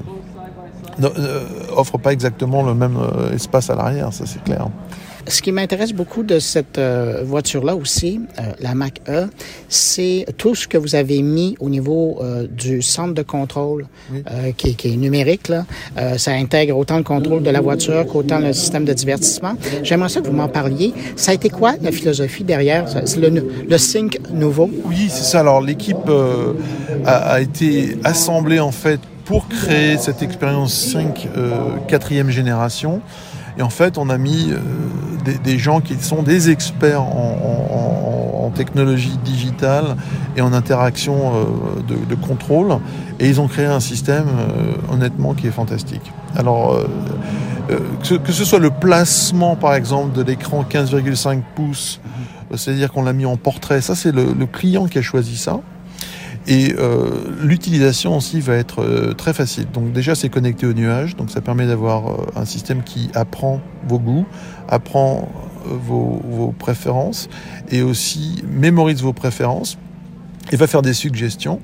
[1.75, 2.99] offre pas exactement le même
[3.33, 4.69] espace à l'arrière, ça c'est clair.
[5.27, 9.27] Ce qui m'intéresse beaucoup de cette euh, voiture-là aussi, euh, la Mac E,
[9.69, 14.23] c'est tout ce que vous avez mis au niveau euh, du centre de contrôle oui.
[14.57, 15.49] qui, qui, est numérique.
[15.49, 15.65] Là.
[16.19, 19.55] ça intègre autant le contrôle de la voiture qu'autant le système de divertissement.
[19.83, 20.93] J'aimerais ça que vous m'en parliez.
[21.17, 24.71] Ça a été quoi la philosophie derrière le, le Sync nouveau?
[24.85, 25.41] Oui, c'est ça.
[25.41, 26.11] Alors l'équipe
[27.07, 31.29] a, a été assemblée en fait pour créer cette expérience 5
[31.87, 33.01] quatrième génération.
[33.57, 34.59] Et en fait, on a mis euh,
[35.25, 39.97] des, des, gens qui sont des experts en, en, en, technologie digitale
[40.37, 41.45] et en interaction euh,
[41.87, 42.79] de, de, contrôle.
[43.21, 46.13] Et ils ont créé un système, euh, honnêtement, qui est fantastique.
[46.35, 46.89] Alors, euh,
[47.71, 52.01] euh, que, que, ce soit le placement, par exemple, de l'écran 15,5 pouces,
[52.57, 55.61] c'est-à-dire qu'on l'a mis en portrait, ça c'est le, le client qui a choisi ça.
[56.47, 57.11] Et euh,
[57.43, 59.67] l'utilisation aussi va être euh, très facile.
[59.73, 63.61] Donc déjà, c'est connecté au nuage, donc ça permet d'avoir euh, un système qui apprend
[63.87, 64.27] vos goûts,
[64.69, 65.29] apprend
[65.67, 67.29] vos, vos, préférences
[67.71, 69.77] et aussi mémorise vos préférences
[70.51, 71.61] et va faire des suggestions.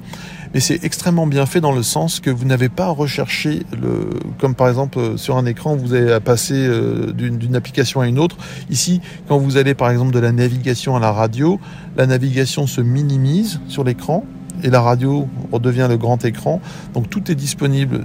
[0.52, 4.10] Mais c'est extrêmement bien fait dans le sens que vous n'avez pas à rechercher, le,
[4.38, 6.70] comme par exemple sur un écran, vous avez à passer
[7.14, 8.36] d'une application à une autre.
[8.70, 11.58] Ici, quand vous allez par exemple de la navigation à la radio,
[11.96, 14.24] la navigation se minimise sur l'écran
[14.62, 16.60] et la radio redevient le grand écran.
[16.94, 18.04] Donc tout est disponible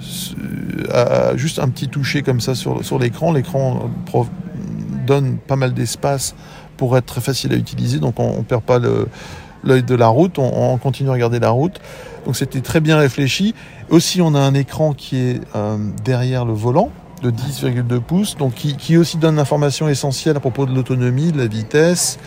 [0.92, 3.32] à juste un petit toucher comme ça sur, sur l'écran.
[3.32, 3.90] L'écran
[5.06, 6.36] donne pas mal d'espace
[6.78, 8.80] pour être très facile à utiliser, donc on ne perd pas
[9.64, 11.80] l'œil de la route, on, on, continue à regarder la route.
[12.26, 13.54] Donc c'était très bien réfléchi.
[13.90, 16.90] Aussi on a un écran qui est euh, derrière le volant
[17.22, 21.38] de 10,2 pouces, donc qui, qui aussi donne l'information essentielle à propos de l'autonomie, de
[21.38, 22.18] la vitesse,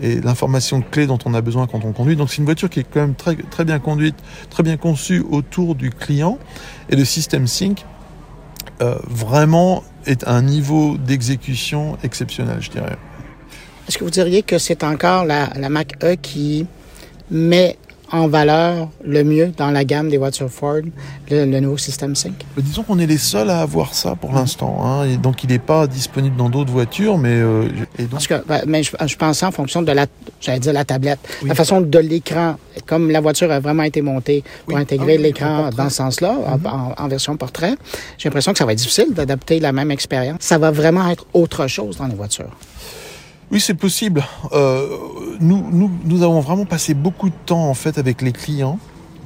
[0.00, 2.16] et l'information clé dont on a besoin quand on conduit.
[2.16, 4.16] Donc c'est une voiture qui est quand même très, très bien conduite,
[4.50, 6.38] très bien conçue autour du client.
[6.88, 7.84] Et le système Sync,
[8.80, 12.96] euh, vraiment, est un niveau d'exécution exceptionnel, je dirais.
[13.88, 16.66] Est-ce que vous diriez que c'est encore la, la Mac E qui
[17.30, 17.76] met
[18.12, 20.82] en valeur le mieux dans la gamme des voitures Ford,
[21.30, 22.32] le, le nouveau système 5?
[22.56, 24.84] Mais disons qu'on est les seuls à avoir ça pour l'instant.
[24.84, 27.34] Hein, et donc, il n'est pas disponible dans d'autres voitures, mais...
[27.34, 28.12] Euh, et donc...
[28.12, 30.06] Parce que, ben, mais je, je pensais en fonction de la,
[30.40, 31.48] j'allais dire la tablette, oui.
[31.48, 32.56] la façon de l'écran.
[32.86, 34.80] Comme la voiture a vraiment été montée pour oui.
[34.80, 36.94] intégrer ah, oui, l'écran dans ce sens-là, mm -hmm.
[36.98, 37.74] en, en, version portrait,
[38.18, 40.38] j'ai l'impression que ça va être difficile d'adapter la même expérience.
[40.40, 42.54] Ça va vraiment être autre chose dans les voitures.
[43.52, 44.24] Oui, c'est possible.
[44.52, 44.88] Euh,
[45.40, 48.78] nous, nous, nous avons vraiment passé beaucoup de temps en fait avec les clients.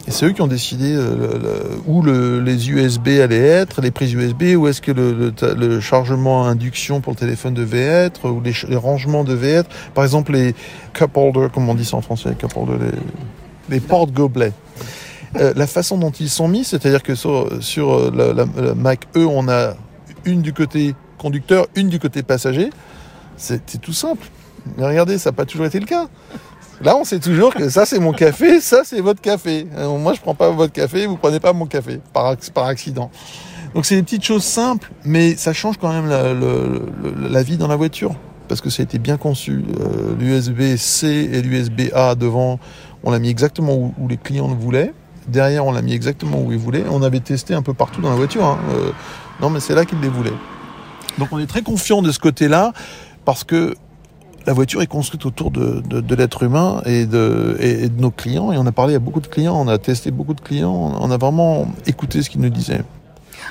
[0.09, 3.93] Et c'est eux qui ont décidé euh, le, où le, les USB allaient être, les
[3.93, 8.29] prises USB, où est-ce que le, le, chargement à induction pour le téléphone devait être,
[8.29, 9.71] ou les, les, rangements devaient être.
[9.95, 10.57] Par exemple, les
[10.93, 14.53] cup holders, comme on dit ça en français, les cup holders, les, les porte-gobelets.
[15.37, 19.07] Euh, la façon dont ils sont mis, c'est-à-dire que sur, sur la, la, la Mac
[19.17, 19.75] E, on a
[20.25, 22.71] une du côté conducteur, une du côté passager.
[23.37, 24.27] C'est tout simple.
[24.77, 26.09] Mais regardez, ça n'a pas toujours été le cas.
[26.83, 29.67] Là, on sait toujours que ça, c'est mon café, ça, c'est votre café.
[29.77, 33.11] Alors, moi, je prends pas votre café, vous prenez pas mon café, par, accident.
[33.75, 36.09] Donc, c'est des petites choses simples, mais ça change quand même
[37.31, 38.15] la, vie dans la voiture.
[38.49, 39.65] Parce que ça a été bien conçu.
[39.81, 42.61] Euh, L'USB-C et l'USB-A devant,
[43.03, 44.93] on l'a mis exactement où, où, les clients le voulaient.
[45.27, 46.85] Derrière, on l'a mis exactement où ils voulaient.
[46.89, 48.45] On avait testé un peu partout dans la voiture.
[48.45, 48.59] Hein.
[48.71, 48.93] Euh,
[49.41, 50.37] non, mais c'est là qu'ils les voulaient.
[51.19, 52.73] Donc, on est très confiant de ce côté-là
[53.27, 53.75] parce que
[54.47, 55.83] la voiture est construite autour de,
[56.15, 58.53] l'être humain et de, et de nos clients.
[58.53, 61.11] Et on a parlé à beaucoup de clients, on a testé beaucoup de clients, on
[61.11, 62.83] a vraiment écouté ce qu'ils nous disaient.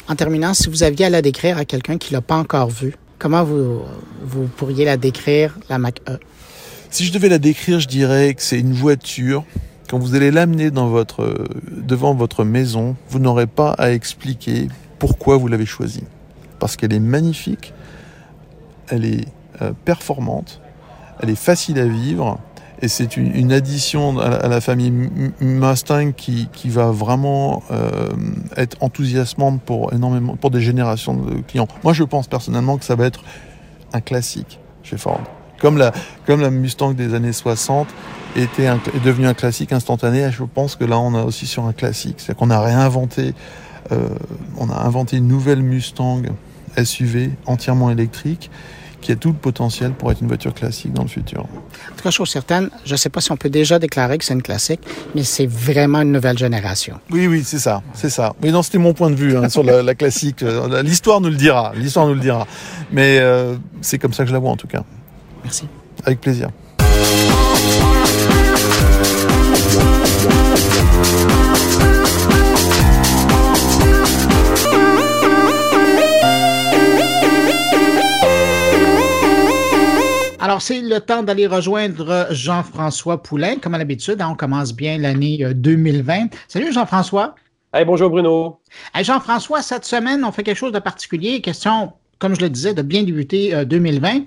[0.08, 2.96] En terminant, si vous aviez à la décrire à quelqu'un qui l'a pas encore vue,
[3.20, 3.82] comment vous,
[4.24, 6.18] vous pourriez la décrire, la Mac E?
[6.90, 9.44] Si je devais la décrire, je dirais que c'est une voiture.
[9.90, 15.36] Quand vous allez l'amener dans votre, devant votre maison, vous n'aurez pas à expliquer pourquoi
[15.36, 16.06] vous l'avez choisie.
[16.60, 17.74] Parce qu'elle est magnifique,
[18.88, 19.26] elle est
[19.86, 20.62] performante,
[21.22, 22.40] elle est facile à vivre,
[22.82, 24.92] et c'est une, addition à la, famille
[25.40, 28.10] Mustang qui, va vraiment euh,
[28.58, 31.68] être enthousiasmante pour énormément, pour des générations de clients.
[31.84, 33.24] Moi, je pense personnellement que ça va être
[33.94, 35.22] un classique chez Ford.
[35.60, 35.94] Comme la,
[36.26, 37.88] comme la Mustang des années 60
[38.36, 41.74] était est devenue un classique instantané, je pense que là, on a aussi sur un
[41.74, 42.16] classique.
[42.18, 43.34] C'est-à-dire qu'on a réinventé,
[43.94, 44.10] euh,
[44.58, 46.24] on a inventé une nouvelle Mustang
[46.84, 48.52] SUV entièrement électrique
[49.06, 51.42] qui a tout le potentiel pour être une voiture classique dans le futur.
[51.42, 54.26] En tout cas, chose certaine, je ne sais pas si on peut déjà déclarer que
[54.26, 54.80] c'est une classique,
[55.14, 57.00] mais c'est vraiment une nouvelle génération.
[57.12, 58.34] Oui, oui, c'est ça, c'est ça.
[58.42, 60.44] Oui, non, c'était mon point de vue hein, sur la, classique.
[60.84, 62.48] L'histoire nous le dira, l'histoire nous le dira.
[62.92, 64.84] Mais euh, c'est comme ça que je la vois en tout cas.
[65.44, 65.68] Merci.
[66.04, 66.50] Avec plaisir.
[80.66, 83.58] C'est le temps d'aller rejoindre Jean-François Poulain.
[83.58, 86.14] Comme à l'habitude, hein, on commence bien l'année 2020.
[86.14, 87.36] Euh, Salut Jean-François.
[87.72, 88.60] Hey, bonjour Bruno.
[88.96, 91.40] Hey, Jean-François, cette semaine, on fait quelque chose de particulier.
[91.42, 94.10] Question comme je le disais, de bien débuter 2020.
[94.10, 94.20] Euh,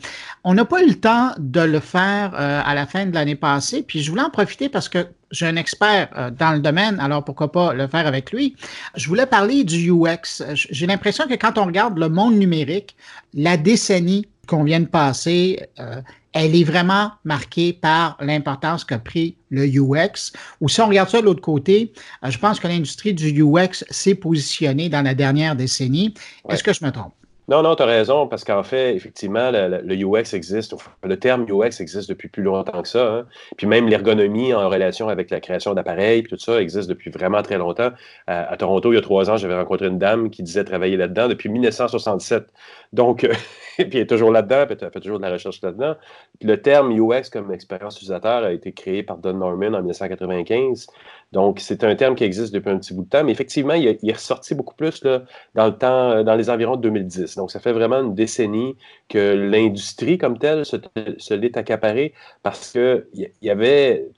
[0.44, 3.34] on n'a pas eu le temps de le faire euh, à la fin de l'année
[3.34, 7.24] passée, puis je voulais en profiter parce que j'ai un expert dans le domaine, alors
[7.24, 8.54] pourquoi pas le faire avec lui?
[8.94, 10.44] Je voulais parler du UX.
[10.54, 12.94] J'ai l'impression que quand on regarde le monde numérique,
[13.34, 16.00] la décennie qu'on vient de passer, euh,
[16.32, 20.32] elle est vraiment marquée par l'importance qu'a pris le UX.
[20.60, 21.92] Ou si on regarde ça de l'autre côté,
[22.24, 26.14] euh, je pense que l'industrie du UX s'est positionnée dans la dernière décennie.
[26.48, 27.17] Est-ce que je me trompe?
[27.48, 31.80] Non, non, tu as raison, parce qu'en fait, effectivement, le, UX existe, le terme UX
[31.80, 33.10] existe depuis plus longtemps que ça.
[33.10, 33.26] Hein.
[33.56, 37.56] Puis même l'ergonomie en relation avec la création d'appareils, tout ça existe depuis vraiment très
[37.56, 37.90] longtemps.
[38.26, 41.26] À, Toronto, il y a trois ans, j'avais rencontré une dame qui disait travailler là-dedans
[41.28, 42.48] depuis 1967.
[42.92, 43.20] Donc,
[43.76, 45.94] puis elle est toujours là-dedans, puis elle fait toujours de la recherche là-dedans.
[46.42, 50.86] le terme UX comme expérience utilisateur a été créé par Don Norman en 1995.
[51.32, 53.86] Donc, c'est un terme qui existe depuis un petit bout de temps, mais effectivement, il,
[53.86, 57.36] est ressorti beaucoup plus là, dans le temps, euh, dans les environs de 2010.
[57.36, 58.76] Donc, ça fait vraiment une décennie
[59.08, 64.08] que l'industrie comme telle se, l'est accaparée parce qu'il y, avait,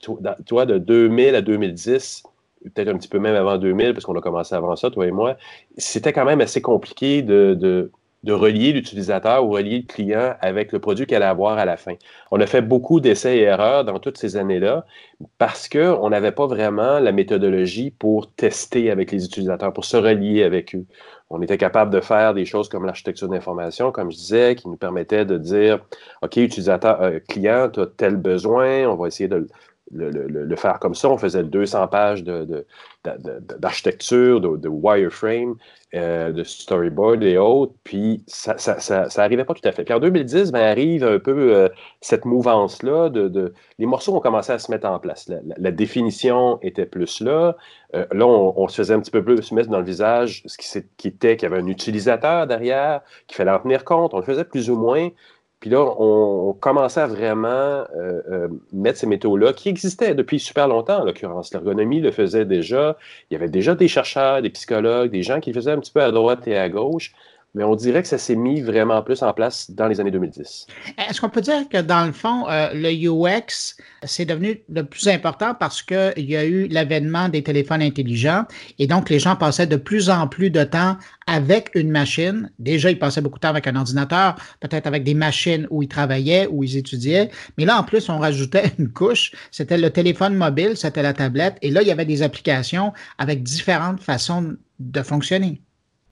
[0.45, 2.23] toi, de 2000 à 2010,
[2.73, 5.11] peut-être un petit peu même avant 2000, parce qu'on a commencé avant ça, toi et
[5.11, 5.35] moi,
[5.77, 7.91] c'était quand même assez compliqué de
[8.27, 11.95] relier l'utilisateur ou relier le client avec le produit qu'elle allait avoir à la fin.
[12.29, 14.85] On a fait beaucoup d'essais et erreurs dans toutes ces années-là
[15.39, 20.43] parce qu'on n'avait pas vraiment la méthodologie pour tester avec les utilisateurs, pour se relier
[20.43, 20.85] avec eux.
[21.31, 24.75] On était capable de faire des choses comme l'architecture d'information, comme je disais, qui nous
[24.75, 25.79] permettait de dire,
[26.21, 29.47] OK, utilisateur, euh, client, tu as tel besoin, on va essayer de
[29.93, 31.09] le, faire comme ça.
[31.09, 32.23] On faisait 200 pages
[33.03, 35.55] d'architecture, de, de, wireframe,
[35.93, 38.55] euh, de storyboard et autres, puis ça
[39.17, 39.83] n'arrivait pas tout à fait.
[39.83, 43.09] Puis en 2010, ben, arrive un peu euh, cette mouvance-là.
[43.09, 45.29] De, les morceaux ont commencé à se mettre en place.
[45.57, 47.57] La, définition était plus là.
[47.95, 50.83] Euh, là, on, se faisait un petit peu plus mettre dans le visage ce qui,
[50.97, 54.13] qui était qu'il y avait un utilisateur derrière, qu'il fallait en tenir compte.
[54.13, 55.09] On le faisait plus ou moins.
[55.61, 60.67] Puis là, on, commençait à vraiment euh, euh, mettre ces métaux-là, qui existaient depuis super
[60.67, 61.53] longtemps, en l'occurrence.
[61.53, 62.97] L'ergonomie le faisait déjà.
[63.29, 66.01] Il y avait déjà des chercheurs, des psychologues, des gens qui faisaient un petit peu
[66.01, 67.13] à droite et à gauche
[67.53, 70.67] mais on dirait que ça s'est mis vraiment plus en place dans les années 2010.
[70.97, 75.07] Est-ce qu'on peut dire que dans le fond, euh, le UX, c'est devenu le plus
[75.09, 78.45] important parce qu'il y a eu l'avènement des téléphones intelligents
[78.79, 82.49] et donc les gens passaient de plus en plus de temps avec une machine.
[82.59, 85.89] Déjà, ils passaient beaucoup de temps avec un ordinateur, peut-être avec des machines où ils
[85.89, 87.29] travaillaient, où ils étudiaient.
[87.57, 89.31] Mais là, en plus, on rajoutait une couche.
[89.51, 91.57] C'était le téléphone mobile, c'était la tablette.
[91.61, 95.61] Et là, il y avait des applications avec différentes façons de fonctionner.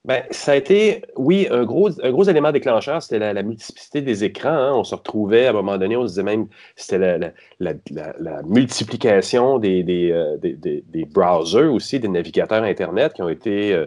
[0.06, 4.24] Ben, ça a été, oui, un gros, un gros élément déclencheur, c'était la, multiplicité des
[4.24, 4.50] écrans.
[4.50, 4.74] Hein.
[4.74, 7.20] On se retrouvait à un moment donné, on se disait même, c'était
[7.60, 13.74] la, multiplication des, euh, des, des, des, browsers aussi, des navigateurs Internet qui ont été
[13.74, 13.86] euh,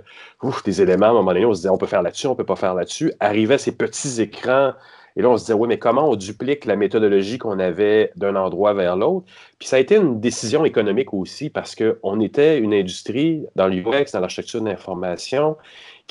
[0.64, 1.06] des éléments.
[1.06, 2.74] À un moment donné, on se disait, on peut faire là-dessus, on peut pas faire
[2.74, 3.12] là-dessus.
[3.18, 4.72] Arrivaient ces petits écrans.
[5.16, 8.36] Et là, on se disait, oui, mais comment on duplique la méthodologie qu'on avait d'un
[8.36, 9.26] endroit vers l'autre?
[9.58, 14.12] Puis ça a été une décision économique aussi parce qu'on était une industrie dans l'UX,
[14.12, 15.56] dans l'architecture d'information,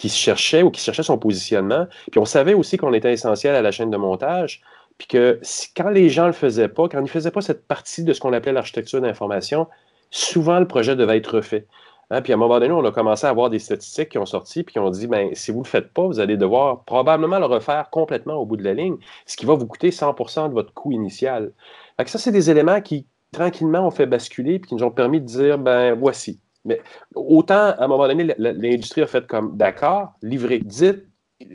[0.02, 1.86] qui cherchait ou qui cherchait son positionnement.
[2.10, 4.62] Puis on savait aussi qu'on était essentiel à la chaîne de montage.
[4.98, 5.40] puis que
[5.78, 8.12] quand les gens ne le faisaient pas, quand ils ne faisaient pas cette partie de
[8.12, 9.68] ce qu'on appelait l'architecture d'information,
[10.10, 11.68] souvent le projet devait être refait.
[12.10, 14.26] Hein, puis à un moment donné, on a commencé à avoir des statistiques qui ont
[14.26, 16.84] sorti, puis qui ont dit, ben, si vous ne le faites pas, vous allez devoir
[16.84, 20.50] probablement le refaire complètement au bout de la ligne, ce qui va vous coûter 100%
[20.50, 21.54] de votre coût initial.
[21.98, 25.22] Fait ça, c'est des éléments qui, tranquillement, ont fait basculer, puis qui nous ont permis
[25.22, 26.40] de dire, ben, voici.
[26.66, 26.82] Mais
[27.16, 31.06] autant, à un moment donné, l'industrie a fait comme, d'accord, livrez, dites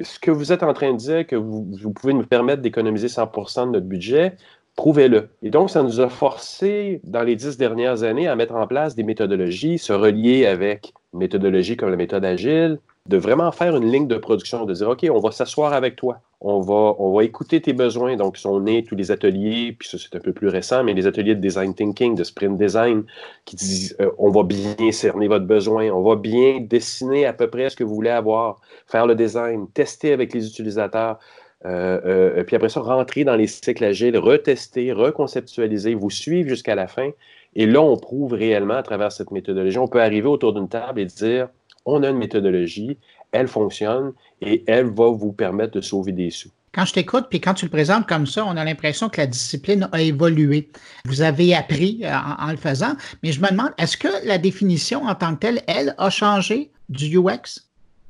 [0.03, 3.27] ce que vous êtes en train de dire, que vous, pouvez nous permettre d'économiser 100
[3.67, 4.37] de notre budget,
[4.75, 5.31] prouvez-le.
[5.43, 8.95] Et donc, ça nous a forcé, dans les dix dernières années, à mettre en place
[8.95, 13.91] des méthodologies, se relier avec une méthodologie comme la méthode agile, de vraiment faire une
[13.91, 17.73] ligne de production, de dire, OK, on va s'asseoir avec toi, on va, écouter tes
[17.73, 18.17] besoins.
[18.17, 21.07] Donc, sont nés tous les ateliers, puis ça, c'est un peu plus récent, mais les
[21.07, 23.05] ateliers de design thinking, de sprint design,
[23.45, 27.49] qui disent, euh, on va bien cerner votre besoin, on va bien dessiner à peu
[27.49, 31.19] près ce que vous voulez avoir, faire le design, tester avec les utilisateurs,
[31.65, 32.01] euh,
[32.39, 36.87] euh, puis après ça, rentrer dans les cycles agiles, retester, reconceptualiser, vous suivre jusqu'à la
[36.87, 37.11] fin.
[37.55, 39.79] Et là, on prouve réellement à travers cette méthodologie.
[39.79, 41.49] On peut arriver autour d'une table et dire
[41.87, 42.99] on a une méthodologie,
[43.33, 46.51] elle fonctionne et elle va vous permettre de sauver des sous.
[46.77, 49.27] Quand je t'écoute, puis quand tu le présentes comme ça, on a l'impression que la
[49.27, 50.69] discipline a évolué.
[51.07, 55.05] Vous avez appris euh, en, le faisant, mais je me demande, est-ce que la définition
[55.05, 57.63] en tant que telle, elle, a changé du UX?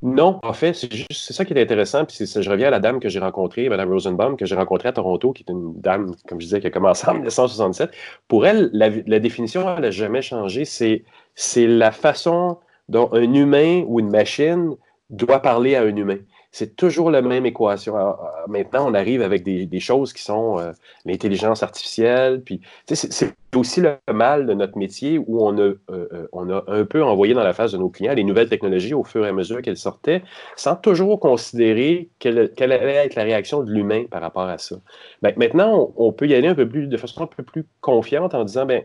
[0.02, 2.04] Non, en fait, c'est juste c'est ça qui est intéressant.
[2.04, 4.92] Puis je reviens à la dame que j'ai rencontrée, Mme Rosenbaum, que j'ai rencontrée à
[4.92, 7.90] Toronto, qui est une dame, comme je disais, qui a commencé en 1967.
[8.26, 10.64] Pour elle, la, définition, elle n'a jamais changé.
[10.64, 14.76] C'est, c'est la façon dont un humain ou une machine
[15.10, 16.18] doit parler à un humain
[16.56, 17.98] c'est toujours la même équation.
[17.98, 18.12] Euh,
[18.48, 20.72] maintenant, on arrive avec des, choses qui sont euh,
[21.04, 22.40] l'intelligence artificielle.
[22.40, 26.86] Puis, c'est aussi le mal de notre métier où on a, euh, on a un
[26.86, 29.32] peu envoyé dans la face de nos clients les nouvelles technologies au fur et à
[29.32, 30.22] mesure qu'elles sortaient,
[30.56, 34.76] sans toujours considérer quelle, allait être la réaction de l'humain par rapport à ça.
[35.20, 38.32] Ben, maintenant, on, peut y aller un peu plus, de façon un peu plus confiante
[38.34, 38.82] en disant, ben,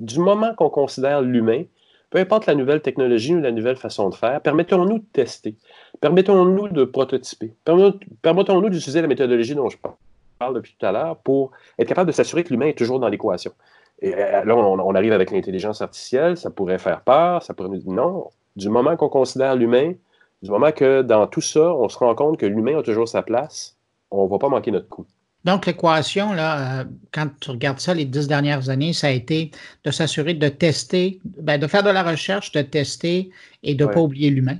[0.00, 1.62] du moment qu'on considère l'humain,
[2.12, 5.56] peu importe la nouvelle technologie ou la nouvelle façon de faire, permettons-nous de tester.
[5.98, 7.54] Permettons-nous de prototyper.
[8.20, 9.78] Permettons-nous d'utiliser la méthodologie dont je
[10.38, 13.08] parle depuis tout à l'heure pour être capable de s'assurer que l'humain est toujours dans
[13.08, 13.52] l'équation.
[14.02, 17.78] Et euh, là, on, arrive avec l'intelligence artificielle, ça pourrait faire peur, ça pourrait nous
[17.78, 18.28] dire non.
[18.56, 19.94] Du moment qu'on considère l'humain,
[20.42, 23.22] du moment que dans tout ça, on se rend compte que l'humain a toujours sa
[23.22, 23.78] place,
[24.10, 25.06] on ne va pas manquer notre coup.
[25.44, 29.50] Donc, l'équation, là, euh, quand tu regardes ça les dix dernières années, ça a été
[29.84, 33.30] de s'assurer de tester, ben, de faire de la recherche, de tester
[33.62, 34.58] et de ne pas oublier l'humain.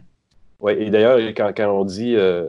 [0.63, 2.47] Oui, et d'ailleurs, quand, on dit euh,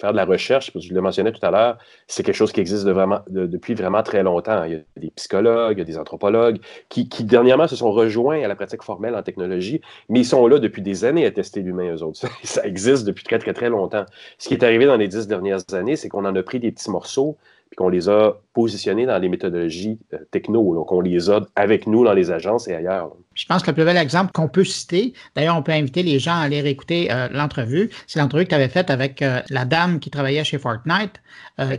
[0.00, 2.86] faire de la recherche, je le mentionnais tout à l'heure, c'est quelque chose qui existe
[2.86, 4.62] vraiment, depuis vraiment très longtemps.
[4.62, 8.40] Il y a des psychologues, il y a des anthropologues qui, dernièrement se sont rejoints
[8.40, 11.60] à la pratique formelle en technologie, mais ils sont là depuis des années à tester
[11.60, 12.20] l'humain, eux autres.
[12.44, 14.06] Ça, existe depuis très, très, très longtemps.
[14.38, 16.70] Ce qui est arrivé dans les dix dernières années, c'est qu'on en a pris des
[16.70, 17.36] petits morceaux,
[17.68, 21.86] puis qu'on les a positionnés dans les méthodologies euh, techno, donc on les a avec
[21.86, 23.12] nous dans les agences et ailleurs.
[23.34, 26.18] Je pense que le plus bel exemple qu'on peut citer, d'ailleurs, on peut inviter les
[26.18, 29.64] gens à aller réécouter euh, l'entrevue, c'est l'entrevue que tu avais faite avec euh, la
[29.64, 31.20] dame qui travaillait chez Fortnite,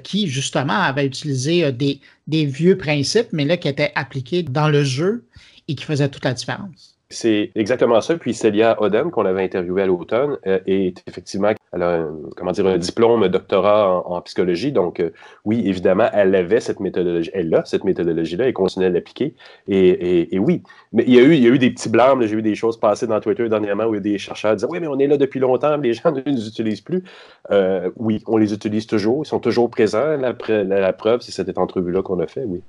[0.04, 4.84] qui justement avait utilisé des, des vieux principes, mais là qui étaient appliqués dans le
[4.84, 5.24] jeu
[5.68, 6.98] et qui faisaient toute la différence.
[7.10, 8.18] C'est exactement ça.
[8.18, 12.52] Puis Célia Odem, qu'on avait interviewé à l'automne, euh, est effectivement, elle a un, comment
[12.52, 14.72] dire, un diplôme, un doctorat en, psychologie.
[14.72, 15.12] Donc, euh,
[15.46, 17.30] oui, évidemment, elle avait cette méthodologie.
[17.34, 19.36] Elle a cette méthodologie-là et continue à l'appliquer.
[19.68, 22.22] Et, oui, mais il y a eu, il y a eu des petits blâmes.
[22.22, 24.68] J'ai vu des choses passer dans Twitter dernièrement où il y a des chercheurs disaient
[24.70, 27.04] Oui, mais on est là depuis longtemps, les gens ne les utilisent plus.
[27.52, 29.24] Euh, oui, on les utilise toujours.
[29.26, 30.18] Ils sont toujours présents.
[30.18, 32.62] La, preuve, c'est cette entrevue-là qu'on a fait, oui.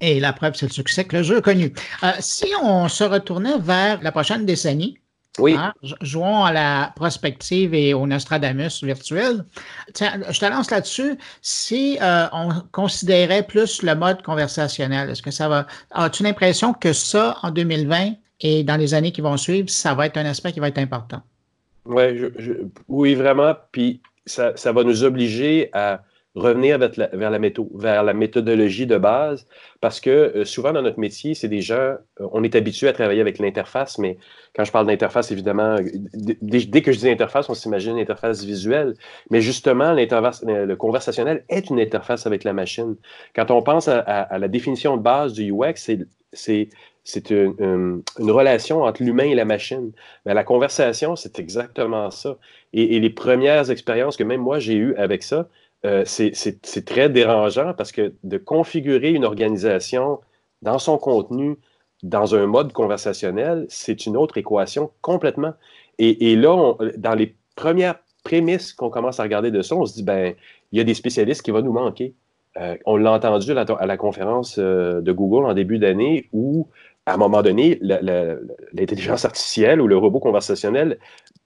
[0.00, 1.72] Et la preuve, c'est le succès que le jeu a connu.
[2.02, 4.98] Euh, si on se retournait vers la prochaine décennie,
[5.38, 5.54] oui.
[5.58, 9.44] Hein, jouons à la prospective et au Nostradamus virtuel.
[9.92, 11.18] Tiens, je te lance là-dessus.
[11.42, 15.66] Si euh, on considérait plus le mode conversationnel, est-ce que ça va.
[15.90, 20.06] As-tu l'impression que ça, en 2020 et dans les années qui vont suivre, ça va
[20.06, 21.22] être un aspect qui va être important?
[21.84, 22.16] Ouais,
[22.88, 23.54] oui, vraiment.
[23.72, 26.02] Puis ça, ça va nous obliger à
[26.34, 26.78] revenir
[27.12, 27.30] vers
[28.02, 29.46] la, méthodologie de base,
[29.80, 31.98] parce que euh, souvent dans notre métier, c'est des gens, euh,
[32.32, 34.18] on est habitué à travailler avec l'interface, mais
[34.56, 35.76] quand je parle d'interface, évidemment,
[36.42, 38.94] dès, que je dis interface, on s'imagine une interface visuelle,
[39.30, 42.96] mais justement, le conversationnel est une interface avec la machine.
[43.36, 45.74] Quand on pense à, la définition de base du UX,
[46.32, 49.92] c'est une, relation entre l'humain et la machine.
[50.26, 52.38] Mais la conversation, c'est exactement ça.
[52.72, 55.48] Et, les premières expériences que même moi j'ai eues avec ça,
[55.84, 60.20] euh, c'est très dérangeant parce que de configurer une organisation
[60.62, 61.56] dans son contenu,
[62.02, 65.52] dans un mode conversationnel, c'est une autre équation complètement.
[65.98, 70.02] Et, là, dans les premières prémices qu'on commence à regarder de ça, on se dit,
[70.02, 70.34] ben,
[70.72, 72.14] il y a des spécialistes qui vont nous manquer.
[72.84, 76.68] on l'a entendu à la, conférence de Google en début d'année où,
[77.06, 80.98] à un moment donné, l'intelligence artificielle ou le robot conversationnel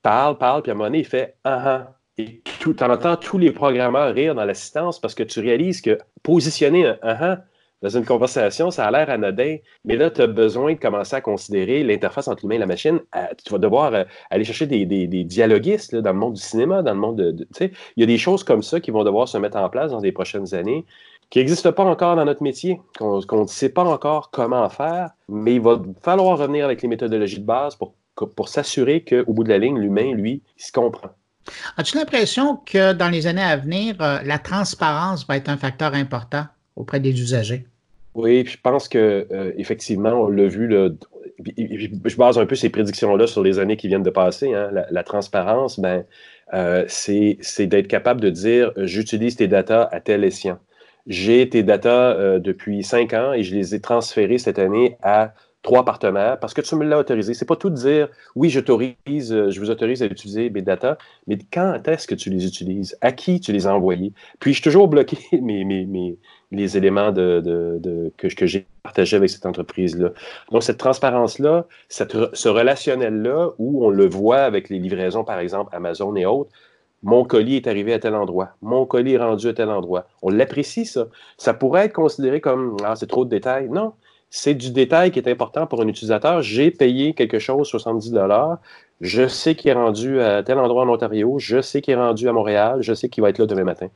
[0.02, 1.97] parle, parle, puis à un moment donné, il fait ah ah.
[2.18, 6.86] Et tu entends tous les programmeurs rire dans l'assistance parce que tu réalises que positionner
[6.86, 7.38] un ah
[7.80, 11.20] dans une conversation, ça a l'air anodin, mais là, tu as besoin de commencer à
[11.20, 13.00] considérer l'interface entre l'humain et la machine.
[13.44, 14.84] tu vas devoir euh, aller chercher des,
[15.24, 17.48] dialoguistes dans le monde du cinéma, dans le monde de.
[17.60, 20.00] il y a des choses comme ça qui vont devoir se mettre en place dans
[20.00, 20.86] les prochaines années
[21.30, 25.56] qui n'existent pas encore dans notre métier, qu'on ne sait pas encore comment faire, mais
[25.56, 27.94] il va falloir revenir avec les méthodologies de base pour,
[28.34, 31.10] pour s'assurer qu'au bout de la ligne, l'humain, lui, il se comprend.
[31.76, 35.94] As-tu l'impression que dans les années à venir, euh, la transparence va être un facteur
[35.94, 36.44] important
[36.76, 37.66] auprès des usagers?
[38.14, 40.68] Oui, je pense que euh, effectivement, on l'a vu.
[41.44, 44.52] je base un peu ces prédictions-là sur les années qui viennent de passer.
[44.54, 44.70] Hein.
[44.90, 46.04] La, transparence, ben,
[46.54, 50.58] euh, c'est d'être capable de dire j'utilise tes datas à tel escient.
[51.06, 55.32] J'ai tes datas depuis cinq ans et je les ai transférées cette année à
[55.62, 57.34] trois partenaires parce que tu me l'as autorisé.
[57.34, 60.98] C'est pas tout de dire oui, j'autorise, euh, je vous autorise à utiliser mes data,
[61.26, 62.96] mais quand est-ce que tu les utilises?
[63.00, 64.12] À qui tu les as envoyés?
[64.40, 66.18] Puis je toujours bloqué mes, mes,
[66.52, 70.10] les éléments de, que, que j'ai partagés avec cette entreprise-là.
[70.50, 76.14] Donc, cette transparence-là, ce relationnel-là, où on le voit avec les livraisons, par exemple, Amazon
[76.16, 76.50] et autres,
[77.02, 80.06] mon colis est arrivé à tel endroit, mon colis est rendu à tel endroit.
[80.22, 81.06] On l'apprécie, ça.
[81.36, 83.68] Ça pourrait être considéré comme Ah, c'est trop de détails.
[83.68, 83.92] Non,
[84.30, 86.42] c'est du détail qui est important pour un utilisateur.
[86.42, 88.14] J'ai payé quelque chose, 70
[89.00, 91.38] Je sais qu'il est rendu à tel endroit en Ontario.
[91.38, 92.78] Je sais qu'il est rendu à Montréal.
[92.82, 93.88] Je sais qu'il va être là demain matin.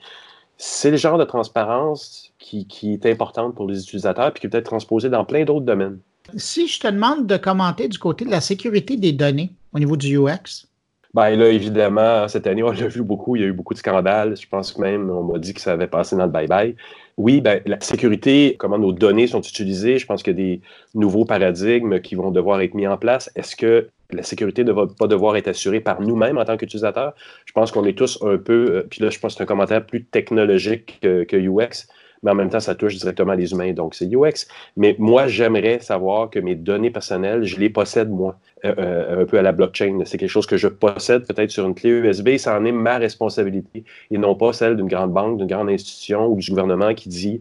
[0.56, 4.66] C'est le genre de transparence qui, est importante pour les utilisateurs et qui peut être
[4.66, 5.98] transposé dans plein d'autres domaines.
[6.36, 9.96] Si je te demande de commenter du côté de la sécurité des données au niveau
[9.96, 10.66] du UX,
[11.14, 13.36] ben là, évidemment, cette année, on l'a vu beaucoup.
[13.36, 14.34] Il y a eu beaucoup de scandales.
[14.34, 16.74] Je pense que même, on m'a dit que ça avait passé dans le bye-bye.
[17.22, 20.60] Oui, ben, la sécurité, comment nos données sont utilisées, je pense qu'il y a des
[20.96, 23.30] nouveaux paradigmes qui vont devoir être mis en place.
[23.36, 27.14] Est-ce que la sécurité ne va pas devoir être assurée par nous-mêmes en tant qu'utilisateurs?
[27.46, 29.46] Je pense qu'on est tous un peu, euh, puis là, je pense que c'est un
[29.46, 31.86] commentaire plus technologique que, que UX
[32.22, 34.46] mais en même temps, ça touche directement les humains, donc c'est UX.
[34.76, 39.24] Mais moi, j'aimerais savoir que mes données personnelles, je les possède moi, euh, euh, un
[39.24, 40.00] peu à la blockchain.
[40.04, 42.98] C'est quelque chose que je possède peut-être sur une clé USB, ça en est ma
[42.98, 47.08] responsabilité, et non pas celle d'une grande banque, d'une grande institution ou du gouvernement qui
[47.08, 47.40] dit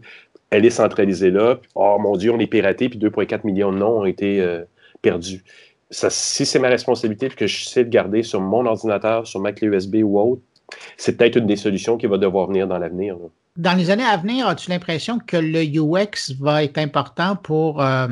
[0.50, 4.00] elle est centralisée là, oh mon Dieu, on est piraté, puis 2,4 millions de noms
[4.00, 4.64] ont été euh,
[5.00, 5.44] perdus.
[5.90, 9.52] Si c'est ma responsabilité, puis que je sais de garder sur mon ordinateur, sur ma
[9.52, 10.42] clé USB ou autre,
[10.96, 13.16] c'est peut-être une des solutions qui va devoir venir dans l'avenir.
[13.56, 18.08] Dans les années à venir, as-tu l'impression que le UX va être important pour euh,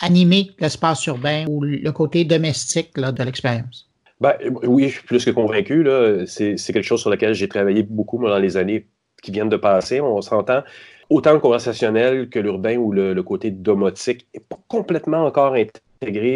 [0.00, 3.90] animer l'espace urbain ou le côté domestique de l'expérience?
[4.20, 5.86] Ben, oui, je suis plus que convaincu.
[6.26, 8.86] C'est, quelque chose sur lequel j'ai travaillé beaucoup dans les années
[9.22, 10.00] qui viennent de passer.
[10.00, 10.62] On s'entend
[11.10, 15.82] autant le conversationnel que l'urbain ou le, côté domotique n'est pas complètement encore intégré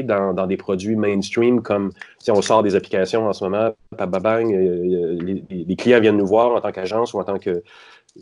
[0.04, 5.18] dans, des produits mainstream comme si on sort des applications en ce moment, bababang, euh,
[5.20, 7.62] les, les, clients viennent nous voir en tant qu'agence ou en tant que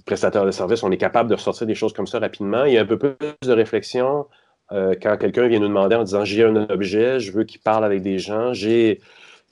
[0.05, 2.65] prestataire de service, on est capable de ressortir des choses comme ça rapidement.
[2.65, 4.27] Il y a un peu plus de réflexion
[4.73, 7.85] euh, quand quelqu'un vient nous demander en disant j'ai un objet, je veux qu'il parle
[7.85, 9.01] avec des gens, j'ai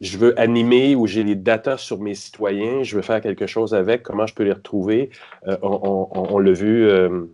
[0.01, 3.75] je veux animer ou j'ai les datas sur mes citoyens, je veux faire quelque chose
[3.75, 5.11] avec, comment je peux les retrouver?
[5.47, 7.27] Euh, on, l'a vu, euh,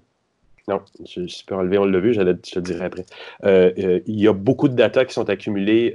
[0.69, 3.05] non, je, je, peux enlever, on l'a vu, je te le dirai après.
[3.45, 5.95] Euh, il y a beaucoup de data qui sont accumulées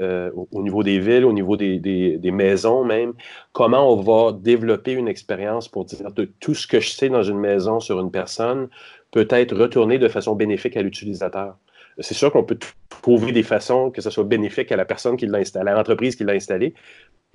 [0.51, 3.13] au, niveau des villes, au niveau des, des, maisons même.
[3.53, 7.23] Comment on va développer une expérience pour dire de tout ce que je sais dans
[7.23, 8.69] une maison sur une personne
[9.11, 11.55] peut être retourné de façon bénéfique à l'utilisateur?
[11.99, 12.59] C'est sûr qu'on peut
[13.01, 16.15] trouver des façons que ce soit bénéfique à la personne qui l'a installé, à l'entreprise
[16.15, 16.73] qui l'a installé.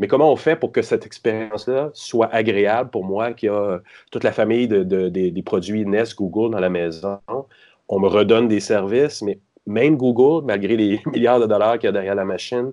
[0.01, 3.81] Mais comment on fait pour que cette expérience-là soit agréable pour moi qui a
[4.11, 7.19] toute la famille de, des produits Nest, Google dans la maison?
[7.89, 11.91] On me redonne des services, mais même Google, malgré les milliards de dollars qu'il y
[11.91, 12.73] a derrière la machine,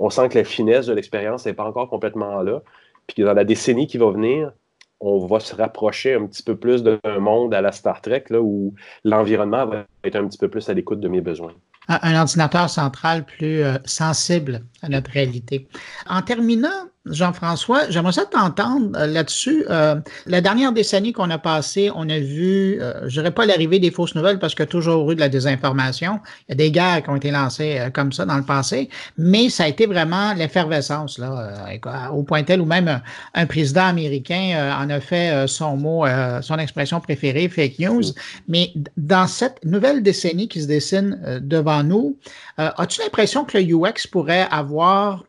[0.00, 2.60] on sent que la finesse de l'expérience n'est pas encore complètement là.
[3.06, 4.52] Puis dans la décennie qui va venir,
[4.98, 8.74] on va se rapprocher un petit peu plus d'un monde à la Star Trek, où
[9.04, 11.54] l'environnement va être un petit peu plus à l'écoute de mes besoins.
[11.88, 15.68] Un, ordinateur central plus euh, sensible à notre réalité.
[16.08, 19.66] En terminant, Jean-François, j'aimerais ça t'entendre euh, là-dessus.
[19.68, 23.78] Euh, la dernière décennie qu'on a passée, on a vu, euh, je dirais pas l'arrivée
[23.78, 26.20] des fausses nouvelles parce qu'il y a toujours eu de la désinformation.
[26.48, 28.88] Il y a des guerres qui ont été lancées euh, comme ça dans le passé,
[29.18, 31.66] mais ça a été vraiment l'effervescence, là,
[32.12, 33.02] au point tel où même
[33.34, 36.04] un président américain en a fait son mot,
[36.40, 38.02] son expression préférée, fake news.
[38.48, 42.16] Mais dans cette nouvelle décennie qui se dessine devant nous,
[42.56, 45.24] as-tu l'impression que le UX pourrait avoir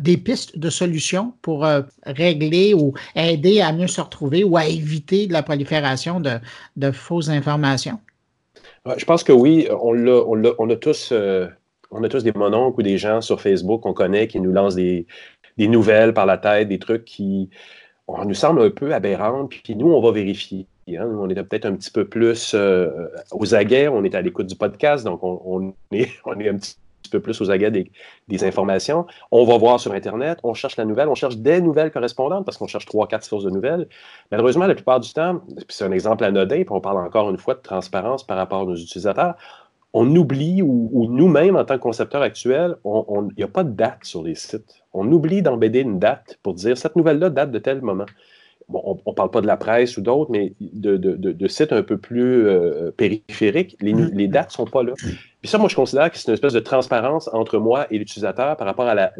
[0.00, 1.66] des pistes de solutions pour
[2.06, 6.38] régler ou aider à mieux se retrouver ou à éviter de la prolifération de,
[6.76, 7.98] de fausses informations?
[8.96, 11.12] Je pense que oui, on, on, on a tous
[11.94, 14.74] on a tous des mononcles ou des gens sur Facebook qu'on connaît qui nous lancent
[14.74, 15.06] des,
[15.56, 17.48] nouvelles par la tête, des trucs qui
[18.08, 20.66] nous semblent un peu aberrants, puis nous, on va vérifier.
[20.88, 21.06] Hein.
[21.18, 22.90] On est peut-être un petit peu plus euh,
[23.32, 26.74] aux aguets, on est à l'écoute du podcast, donc on, est, on est un petit
[27.14, 29.06] peu plus aux aguets des, informations.
[29.30, 32.58] On va voir sur Internet, on cherche la nouvelle, on cherche des nouvelles correspondantes parce
[32.58, 33.86] qu'on cherche trois, quatre sources de nouvelles.
[34.30, 37.54] Malheureusement, la plupart du temps, c'est un exemple anodin, puis on parle encore une fois
[37.54, 39.36] de transparence par rapport à nos utilisateurs,
[39.96, 44.00] on oublie, ou, nous-mêmes, en tant que concepteurs actuels, il n'y a pas de date
[44.02, 44.82] sur les sites.
[44.92, 48.06] On oublie d'embêter une date pour dire cette nouvelle-là date de tel moment.
[48.68, 52.48] on ne parle pas de la presse ou d'autres, mais de, sites un peu plus
[52.48, 54.14] euh, périphériques, les, mm-hmm.
[54.14, 54.94] les dates ne sont pas là.
[55.44, 58.56] Puis ça, moi, je considère que c'est une espèce de transparence entre moi et l'utilisateur
[58.56, 59.12] par rapport à la,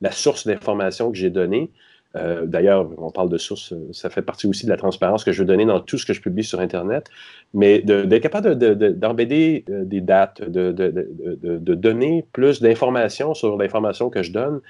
[0.00, 1.70] la source d'information que j'ai donnée.
[2.16, 5.30] Euh, d'ailleurs, on parle de sources, euh, ça fait partie aussi de la transparence que
[5.30, 7.10] je veux donner dans tout ce que je publie sur Internet,
[7.52, 8.56] mais d'être capable
[8.98, 14.62] d'embêter euh, des dates, de, donner plus d'informations sur l'information que je donne,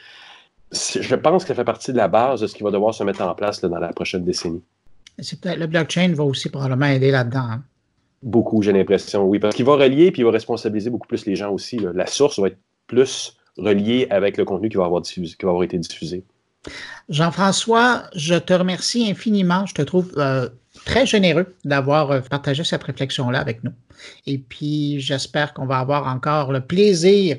[0.73, 3.05] je pense que ça fait partie de la base de ce qui va devoir se
[3.05, 4.65] mettre en place dans la prochaine décennie.
[5.17, 7.47] Le blockchain va aussi probablement aider là-dedans.
[7.53, 7.63] Hein.
[8.25, 11.37] Beaucoup, j'ai l'impression, oui, parce qu'il va relier puis il va responsabiliser beaucoup plus les
[11.37, 11.79] gens aussi.
[11.95, 15.51] La source va être plus reliée avec le contenu qui va avoir, diffusé, qui va
[15.51, 16.25] avoir été diffusé.
[17.09, 19.67] Jean-François, je te remercie infiniment.
[19.67, 20.49] Je te trouve euh,
[20.85, 23.73] très généreux d'avoir euh, partagé cette réflexion-là avec nous.
[24.27, 27.37] Et puis, j'espère qu'on va avoir encore le plaisir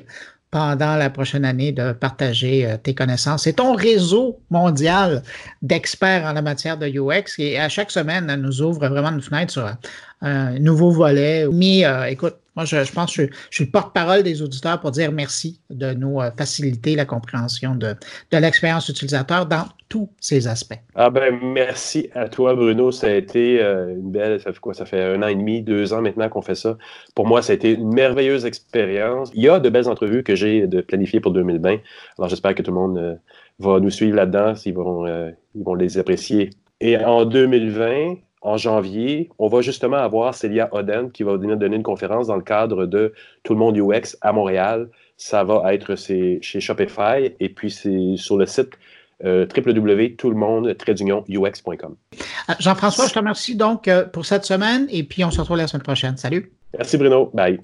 [0.56, 5.22] pendant la prochaine année de partager euh, tes connaissances et ton réseau mondial
[5.60, 9.52] d'experts en la matière de UX qui, à chaque semaine, nous ouvre vraiment une fenêtre
[9.52, 9.70] sur
[10.22, 11.46] un nouveau volet.
[11.52, 15.60] Mais écoute, moi, je, pense que je, suis le porte-parole des auditeurs pour dire merci
[15.68, 17.94] de nous euh, faciliter la compréhension de,
[18.32, 20.80] l'expérience utilisateur dans tous ces aspects.
[20.94, 22.90] Ah ben merci à toi, Bruno.
[22.90, 24.72] Ça a été euh, une belle, ça fait quoi?
[24.72, 26.78] Ça fait un an et demi, deux ans maintenant qu'on fait ça.
[27.14, 29.30] Pour moi, ça a été une merveilleuse expérience.
[29.34, 31.76] Il y a de belles entrevues que j'ai de planifier pour 2020.
[32.18, 33.14] Alors j'espère que tout le monde euh,
[33.58, 36.50] va nous suivre là-dedans, ils vont, ils vont les apprécier.
[36.80, 38.16] Et en 2020,
[38.46, 42.36] en janvier, on va justement avoir Célia Oden qui va venir donner une conférence dans
[42.36, 44.88] le cadre de Tout le monde UX à Montréal.
[45.16, 48.78] Ça va être chez Shopify et puis c'est sur le site
[49.24, 51.96] euh, www.toutlemonde-ux.com.
[52.48, 55.56] Euh, Jean-François, je te remercie donc euh, pour cette semaine et puis on se retrouve
[55.56, 56.16] la semaine prochaine.
[56.16, 56.52] Salut.
[56.78, 57.32] Merci Bruno.
[57.34, 57.58] Bye.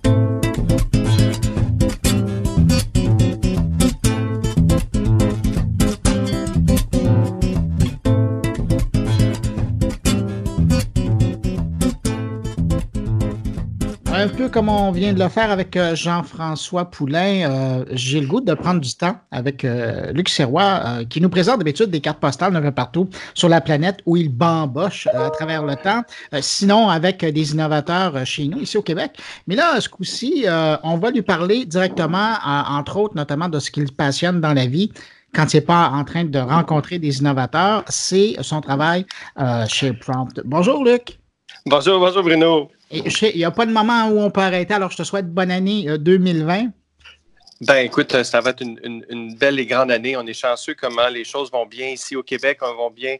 [14.50, 18.54] Comme on vient de le faire avec euh, Jean-François Poulain, euh, j'ai le goût de
[18.54, 22.62] prendre du temps avec euh, Luc Serrois, qui nous présente d'habitude des cartes postales un
[22.62, 26.02] peu partout sur la planète où il bamboche à travers le temps,
[26.40, 29.18] sinon avec des innovateurs chez nous, ici au Québec.
[29.46, 30.46] Mais là, ce coup-ci,
[30.82, 34.92] on va lui parler directement, entre autres, notamment de ce qu'il passionne dans la vie
[35.34, 39.06] quand il n'est pas en train de rencontrer des innovateurs, c'est son travail
[39.68, 40.40] chez Prompt.
[40.44, 41.18] Bonjour Luc.
[41.66, 42.70] Bonjour, bonjour Bruno.
[42.92, 45.50] Il n'y a pas de moment où on peut arrêter, alors je te souhaite bonne
[45.50, 46.64] année 2020.
[46.64, 46.66] Euh,
[47.62, 50.16] ben écoute, ça va être une, belle et grande année.
[50.16, 53.16] On est chanceux comment les choses vont bien ici au Québec, on vont bien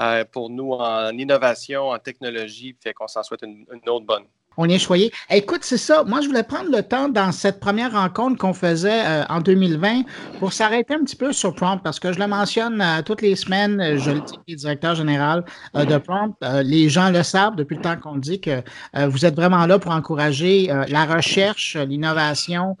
[0.00, 4.24] euh, pour nous en innovation, en technologie, fait qu'on s'en souhaite une autre bonne.
[4.56, 5.12] On est choyé.
[5.30, 6.04] Écoute, c'est ça.
[6.04, 10.02] Moi, je voulais prendre le temps dans cette première rencontre qu'on faisait euh, en 2020
[10.38, 13.34] pour s'arrêter un petit peu sur Prompt parce que je le mentionne euh, toutes les
[13.34, 13.80] semaines.
[13.80, 15.44] Euh, je le dis, directeur général
[15.74, 16.36] de Prompt.
[16.62, 18.62] les gens le savent depuis le temps qu'on dit que
[19.06, 22.76] vous êtes vraiment là pour encourager la recherche, l'innovation.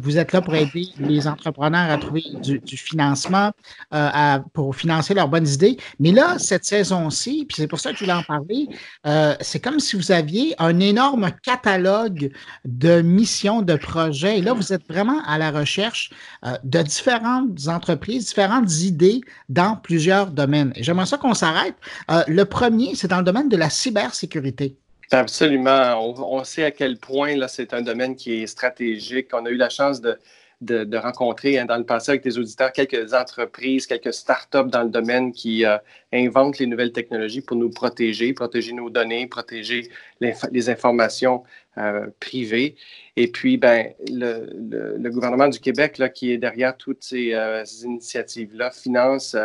[0.00, 3.52] vous êtes là pour aider les entrepreneurs à trouver du, financement
[4.52, 5.76] pour financer leurs bonnes idées.
[5.98, 8.68] Mais là, cette saison-ci, puis c'est pour ça que je voulais en parler,
[9.40, 12.30] c'est comme si vous aviez un énorme un catalogue
[12.64, 14.38] de missions, de projets.
[14.38, 16.10] Et là, vous êtes vraiment à la recherche
[16.44, 20.72] euh, de différentes entreprises, différentes idées dans plusieurs domaines.
[20.76, 21.74] J'aimerais ça qu'on s'arrête.
[22.10, 24.76] Euh, le premier, c'est dans le domaine de la cybersécurité.
[25.12, 26.14] Absolument.
[26.18, 29.28] On, sait à quel point là, c'est un domaine qui est stratégique.
[29.32, 30.18] On a eu la chance de,
[30.62, 34.88] de, rencontrer hein, dans le passé avec des auditeurs quelques entreprises, quelques startups dans le
[34.88, 35.76] domaine qui euh,
[36.12, 39.90] inventent les nouvelles technologies pour nous protéger, protéger nos données, protéger
[40.20, 41.44] les, informations
[41.76, 42.76] euh, privées.
[43.16, 48.70] Et puis, ben, le, gouvernement du Québec, là, qui est derrière toutes ces, euh, initiatives-là,
[48.70, 49.36] finance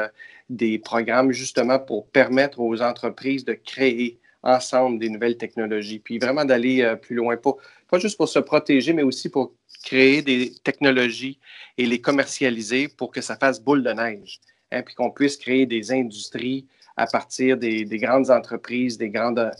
[0.49, 6.45] des programmes justement pour permettre aux entreprises de créer ensemble des nouvelles technologies, puis vraiment
[6.45, 7.53] d'aller plus loin, pas,
[7.89, 9.53] pas juste pour se protéger, mais aussi pour
[9.83, 11.39] créer des technologies
[11.77, 14.39] et les commercialiser pour que ça fasse boule de neige,
[14.71, 16.67] hein, puis qu'on puisse créer des industries
[16.97, 19.51] à partir des, des grandes entreprises, des grandes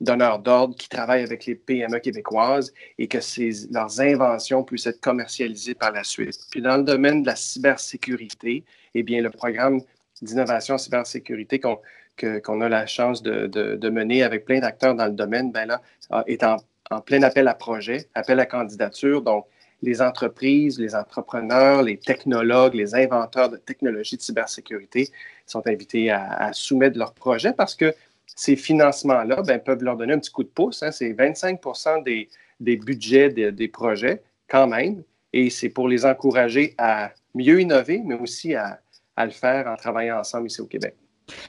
[0.00, 5.00] donneurs d'ordre qui travaillent avec les PME québécoises et que ces, leurs inventions puissent être
[5.00, 6.38] commercialisées par la suite.
[6.50, 8.64] Puis dans le domaine de la cybersécurité,
[8.94, 9.80] eh bien, le programme
[10.22, 11.78] d'innovation cybersécurité qu'on
[12.18, 15.82] qu'on a la chance de, de, mener avec plein d'acteurs dans le domaine, ben là,
[16.26, 16.56] est en,
[16.90, 19.20] en, plein appel à projet, appel à candidature.
[19.20, 19.44] Donc,
[19.82, 25.10] les entreprises, les entrepreneurs, les technologues, les inventeurs de technologies de cybersécurité
[25.46, 27.94] sont invités à, soumettre leurs projets parce que
[28.26, 30.82] ces financements-là ben, peuvent leur donner un petit coup de pouce.
[30.82, 30.90] Hein.
[30.90, 31.60] C'est 25
[32.04, 32.28] des,
[32.60, 35.02] des budgets des projets quand même.
[35.32, 38.80] Et c'est pour les encourager à mieux innover, mais aussi à,
[39.18, 40.94] le faire en travaillant ensemble ici au Québec.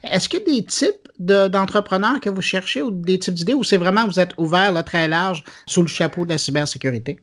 [0.03, 3.63] Est-ce qu'il y a des types d'entrepreneurs que vous cherchez ou des types d'idées ou
[3.63, 7.19] c'est vraiment vous êtes ouvert très large sous le chapeau de la cybersécurité?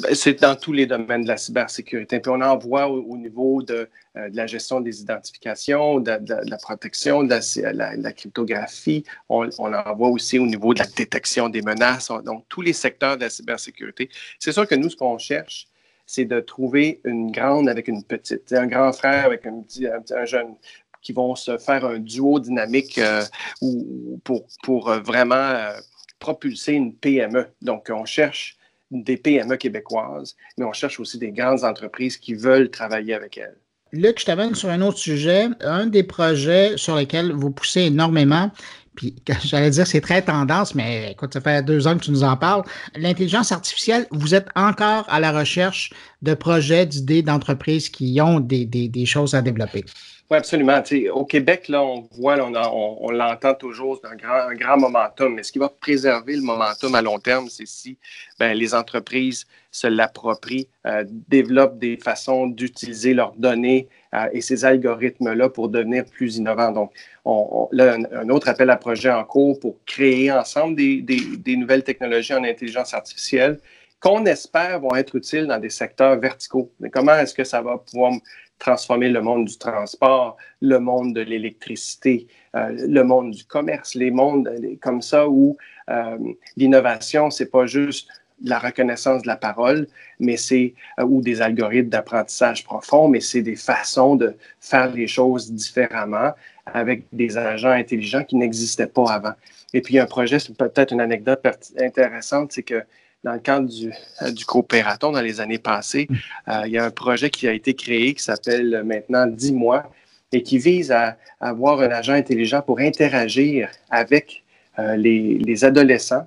[0.00, 2.20] Ben, c'est dans tous les domaines de la cybersécurité.
[2.20, 6.56] Puis on en voit au, niveau de, euh, de, la gestion des identifications, de, la
[6.58, 7.34] protection, de
[7.72, 9.04] la, cryptographie.
[9.28, 12.10] On, on, en voit aussi au niveau de la détection des menaces.
[12.24, 14.08] Donc, tous les secteurs de la cybersécurité.
[14.38, 15.68] C'est sûr que nous, ce qu'on cherche,
[16.06, 18.52] c'est de trouver une grande avec une petite.
[18.52, 20.54] Un grand frère avec un, petit, un, jeune
[21.02, 23.22] qui vont se faire un duo dynamique euh,
[23.60, 25.72] ou, pour, pour euh, vraiment
[26.18, 27.48] propulser une PME.
[27.62, 28.55] Donc, on cherche
[28.90, 33.58] des PME québécoises, mais on cherche aussi des grandes entreprises qui veulent travailler avec elles.
[33.92, 35.48] Luc, je t'amène sur un autre sujet.
[35.60, 38.50] Un des projets sur lesquels vous poussez énormément,
[38.96, 42.24] puis j'allais dire c'est très tendance, mais écoute, ça fait deux ans que tu nous
[42.24, 42.62] en parles.
[42.96, 45.90] L'intelligence artificielle, vous êtes encore à la recherche
[46.22, 49.84] de projets, d'idées, d'entreprises qui ont des, des, des choses à développer.
[50.28, 50.82] Oui, absolument.
[51.12, 55.34] au Québec, là, on voit, on, l'entend toujours, c'est un grand, un grand momentum.
[55.34, 57.96] Mais ce qui va préserver le momentum à long terme, c'est si
[58.38, 59.46] ben, les entreprises
[59.76, 66.04] se l'approprient, euh, développent des façons d'utiliser leurs données euh, et ces algorithmes-là pour devenir
[66.04, 66.72] plus innovants.
[66.72, 66.92] Donc,
[67.24, 72.44] on, un, autre appel à projet en cours pour créer ensemble des nouvelles technologies en
[72.44, 73.58] intelligence artificielle
[74.00, 76.70] qu'on espère vont être utiles dans des secteurs verticaux.
[76.80, 78.12] Mais comment est-ce que ça va pouvoir
[78.58, 84.10] transformer le monde du transport, le monde de l'électricité, euh, le monde du commerce, les
[84.10, 84.50] mondes
[84.80, 85.56] comme ça où
[85.90, 86.18] euh,
[86.56, 88.08] l'innovation, c'est pas juste
[88.42, 89.86] la reconnaissance de la parole,
[90.20, 95.06] mais c'est euh, ou des algorithmes d'apprentissage profond, mais c'est des façons de faire les
[95.06, 96.32] choses différemment
[96.66, 99.32] avec des agents intelligents qui n'existaient pas avant.
[99.72, 101.40] Et puis un projet, c'est peut-être une anecdote
[101.78, 102.82] intéressante, c'est que
[103.24, 106.14] dans le cadre du, euh, du coopératon dans les années passées, mm.
[106.48, 109.90] euh, il y a un projet qui a été créé qui s'appelle maintenant 10 mois
[110.32, 114.42] et qui vise à, avoir un agent intelligent pour interagir avec
[114.78, 116.26] les, les, adolescents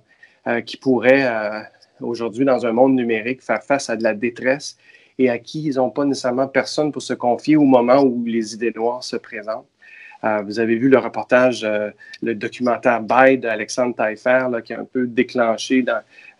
[0.65, 1.27] qui pourraient
[2.01, 4.77] aujourd'hui, dans un monde numérique, faire face à de la détresse
[5.17, 8.53] et à qui ils n'ont pas nécessairement personne pour se confier au moment où les
[8.53, 9.67] idées noires se présentent.
[10.23, 11.91] Euh, vous avez vu le reportage, euh,
[12.21, 15.85] le documentaire By d'Alexandre Taillefer, qui a un peu déclenché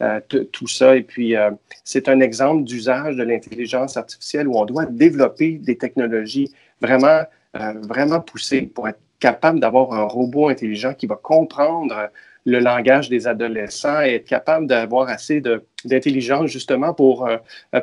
[0.02, 0.20] euh,
[0.52, 0.96] tout ça.
[0.96, 1.36] Et puis,
[1.84, 8.20] c'est un exemple d'usage de l'intelligence artificielle où on doit développer des technologies vraiment, vraiment
[8.20, 12.10] poussées pour être capable d'avoir un robot intelligent qui va comprendre
[12.50, 15.42] le langage des adolescents et être capable d'avoir assez
[15.86, 17.30] d'intelligence justement pour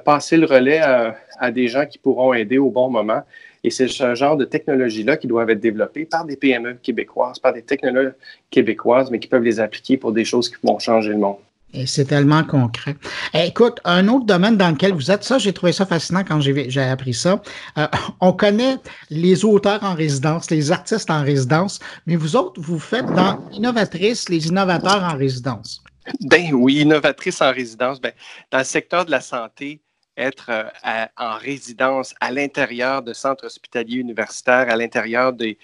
[0.05, 3.23] passer le relais à, des gens qui pourront aider au bon moment.
[3.65, 7.53] Et c'est ce genre de technologie-là qui doivent être développées par des PME québécoises, par
[7.53, 8.15] des technologues
[8.51, 11.39] québécoises, mais qui peuvent les appliquer pour des choses qui vont changer le monde.
[11.85, 12.97] C'est tellement concret.
[13.35, 16.41] Eh, écoute, un autre domaine dans lequel vous êtes, ça, j'ai trouvé ça fascinant quand
[16.41, 17.43] j'ai appris ça.
[17.77, 17.87] Euh,
[18.21, 18.77] on connaît
[19.11, 24.29] les auteurs en résidence, les artistes en résidence, mais vous autres, vous faites dans Innovatrice
[24.29, 25.83] les innovateurs en résidence.
[26.21, 28.01] Ben oui, innovatrice en résidence.
[28.01, 28.13] Ben,
[28.51, 29.81] dans le secteur de la santé,
[30.17, 35.59] être euh, en résidence à l'intérieur de centres hospitaliers universitaires, à l'intérieur des,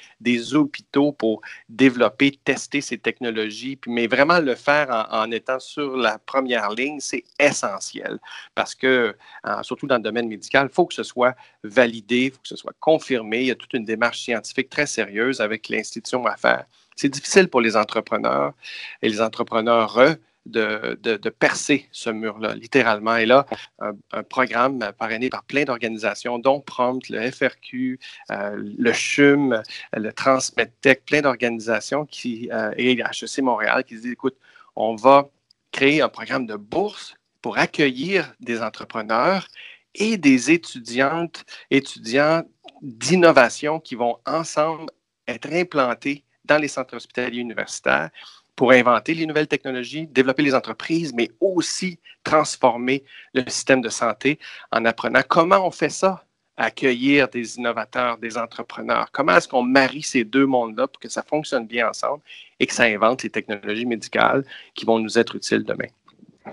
[0.54, 6.18] hôpitaux pour développer, tester ces technologies, puis, mais vraiment le faire en, étant sur la
[6.18, 8.18] première ligne, c'est essentiel
[8.54, 9.16] parce que,
[9.62, 12.56] surtout dans le domaine médical, il faut que ce soit validé, il faut que ce
[12.56, 13.40] soit confirmé.
[13.40, 16.64] Il y a toute une démarche scientifique très sérieuse avec l'institution à faire.
[16.96, 18.52] C'est difficile pour les entrepreneurs
[19.00, 19.98] et les entrepreneurs
[20.46, 23.16] de, percer ce mur-là, littéralement.
[23.16, 23.46] Et là,
[23.78, 27.98] un, programme parrainé par plein d'organisations, dont Prompt, le FRQ,
[28.30, 29.62] euh, le CHUM,
[29.92, 34.36] le TransmedTech, plein d'organisations qui, euh, et HEC Montréal qui disent, écoute,
[34.76, 35.28] on va
[35.70, 39.48] créer un programme de bourse pour accueillir des entrepreneurs
[39.94, 42.42] et des étudiantes, étudiants
[42.82, 44.90] d'innovation qui vont ensemble
[45.28, 48.10] être implantés dans les centres hospitaliers universitaires
[48.56, 54.38] pour inventer les nouvelles technologies, développer les entreprises, mais aussi transformer le système de santé
[54.70, 56.24] en apprenant comment on fait ça,
[56.56, 59.10] accueillir des innovateurs, des entrepreneurs.
[59.10, 62.22] Comment est-ce qu'on marie ces deux mondes-là pour que ça fonctionne bien ensemble
[62.60, 64.44] et que ça invente les technologies médicales
[64.74, 65.88] qui vont nous être utiles demain?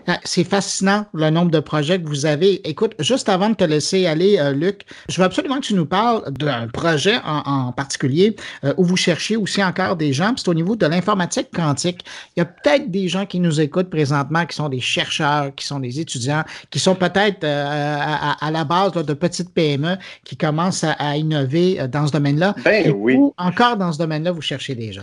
[0.08, 2.68] Ah, c'est fascinant le nombre de projets que vous avez.
[2.68, 5.86] Écoute, juste avant de te laisser aller, euh, Luc, je veux absolument que tu nous
[5.86, 10.34] parles d'un projet en, particulier euh, où vous cherchez aussi encore des gens.
[10.38, 12.06] C'est au niveau de l'informatique quantique.
[12.36, 15.66] Il y a peut-être des gens qui nous écoutent présentement qui sont des chercheurs, qui
[15.66, 17.98] sont des étudiants, qui sont peut-être euh,
[18.40, 22.56] à, la base de petites PME qui commencent à, innover dans ce domaine-là.
[22.64, 23.18] Ben oui.
[23.38, 25.02] encore dans ce domaine-là, vous cherchez des gens?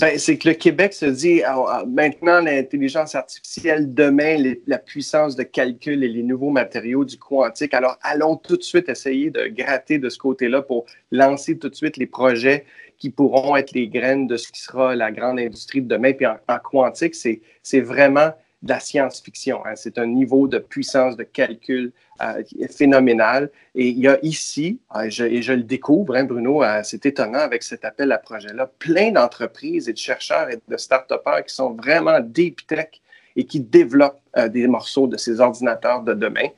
[0.00, 5.36] Ben, c'est que le Québec se dit ah, ah, maintenant l'intelligence artificielle, demain la puissance
[5.36, 7.74] de calcul et les nouveaux matériaux du quantique.
[7.74, 11.74] Alors allons tout de suite essayer de gratter de ce côté-là pour lancer tout de
[11.74, 12.64] suite les projets
[12.96, 16.14] qui pourront être les graines de ce qui sera la grande industrie de demain.
[16.14, 18.30] Puis en, en quantique, c'est vraiment
[18.62, 19.64] de la science-fiction.
[19.66, 19.74] Hein.
[19.76, 21.92] C'est un niveau de puissance de calcul
[22.22, 23.50] euh, phénoménal.
[23.74, 27.40] Et il y a ici, euh, et je le découvre, hein, Bruno, euh, c'est étonnant
[27.40, 31.72] avec cet appel à projet-là, plein d'entreprises et de chercheurs et de start-upers qui sont
[31.72, 32.88] vraiment deep tech
[33.34, 36.48] et qui développent des morceaux de ces ordinateurs de demain.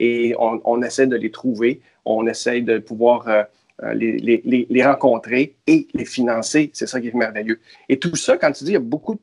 [0.00, 3.46] Et on, essaie de les trouver, on essaie de pouvoir
[3.94, 6.70] les, les, les, rencontrer et les financer.
[6.74, 7.60] C'est ça qui est merveilleux.
[7.88, 9.20] Et tout ça, quand tu dis qu'il y a beaucoup de,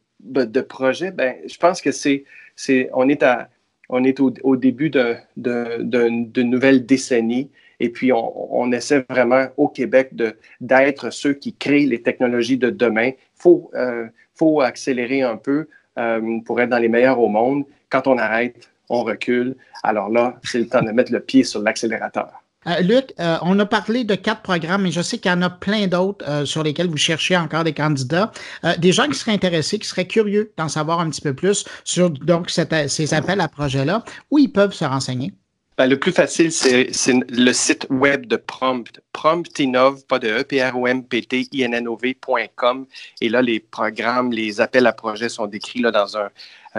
[0.61, 3.49] projets, ben, je pense que c'est, c'est, on est à,
[3.89, 10.13] on est au, début d'une de, nouvelle décennie et puis on, essaie vraiment au Québec
[10.61, 13.07] d'être ceux qui créent les technologies de demain.
[13.07, 15.67] Il faut, euh, faut accélérer un peu
[15.97, 17.65] euh, pour être dans les meilleurs au monde.
[17.89, 19.55] Quand on arrête, on recule.
[19.84, 22.40] Alors là, c'est le temps de mettre le pied sur l'accélérateur.
[22.68, 25.41] Euh, Luc, euh, on a parlé de quatre programmes, mais je sais qu'il y en
[25.41, 28.32] a plein d'autres euh, sur lesquels vous cherchez encore des candidats.
[28.78, 32.09] des gens qui seraient intéressés, qui seraient curieux d'en savoir un petit peu plus sur
[32.09, 35.34] donc ces appels à projets-là, où ils peuvent se renseigner?
[35.78, 36.91] Ben, le plus facile, c'est
[37.30, 38.99] le site web de Prompt.
[39.14, 42.86] Promptinov, pas de E, P R O M P T I N N O V.com.
[43.22, 46.30] Et là, les programmes, les appels à projets sont décrits dans un,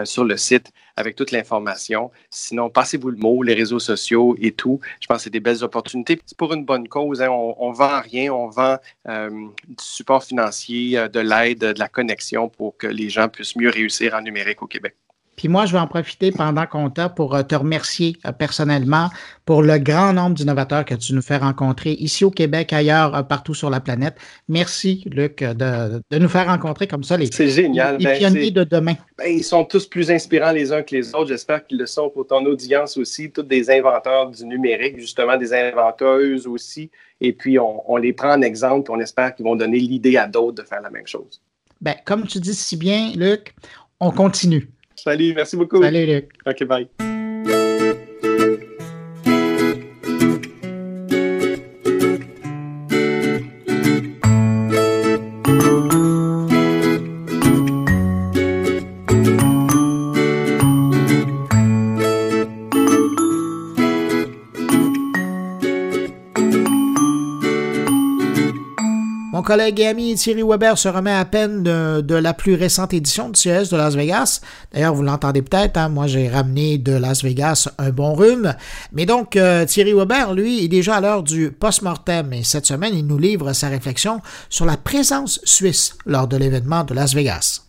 [0.05, 2.11] sur le site avec toute l'information.
[2.31, 4.81] Sinon, passez-vous le mot, les réseaux sociaux et tout.
[5.01, 6.21] Je pense que c'est des belles opportunités.
[6.27, 7.23] C'est pour une bonne cause.
[7.23, 7.31] Hein.
[7.31, 8.77] On, ne vend rien, on vend
[9.09, 13.57] euh, du support financier, euh, de l'aide, de la connexion pour que les gens puissent
[13.57, 14.97] mieux réussir en numérique au Québec.
[15.43, 19.09] Puis moi, je vais en profiter pendant qu'on t'a pour euh, te remercier euh, personnellement
[19.45, 23.23] pour le grand nombre d'innovateurs que tu nous fais rencontrer ici au Québec, ailleurs, euh,
[23.25, 24.15] partout sur la planète.
[24.49, 27.97] Merci, Luc, de, nous faire rencontrer comme ça les, génial.
[27.99, 28.95] les ben, pionniers de demain.
[29.19, 31.31] Ben, ils sont tous plus inspirants les uns que les autres.
[31.31, 33.33] J'espère qu'ils le sont pour ton audience aussi.
[33.33, 36.89] Tous des inventeurs du numérique, justement, des inventeuses aussi.
[37.21, 40.29] Et puis, on, les prend en exemple et on espère qu'ils vont donner l'idée à
[40.29, 41.43] d'autres de faire la même chose.
[41.81, 43.57] Ben, comme tu dis si bien, Luc,
[43.99, 44.71] on continue.
[45.03, 45.83] Salut, merci beaucoup.
[45.83, 46.31] Salut, Luc.
[46.47, 47.12] OK, bye.
[69.53, 73.39] Collègue et ami Thierry Weber se remet à peine de, la plus récente édition du
[73.39, 74.41] CES de Las Vegas.
[74.73, 78.55] D'ailleurs, vous l'entendez peut-être, hein, moi j'ai ramené de Las Vegas un bon rhume.
[78.93, 82.95] Mais donc, euh, Thierry Weber, lui, est déjà à l'heure du post-mortem et cette semaine,
[82.95, 87.61] il nous livre sa réflexion sur la présence suisse lors de l'événement de Las Vegas.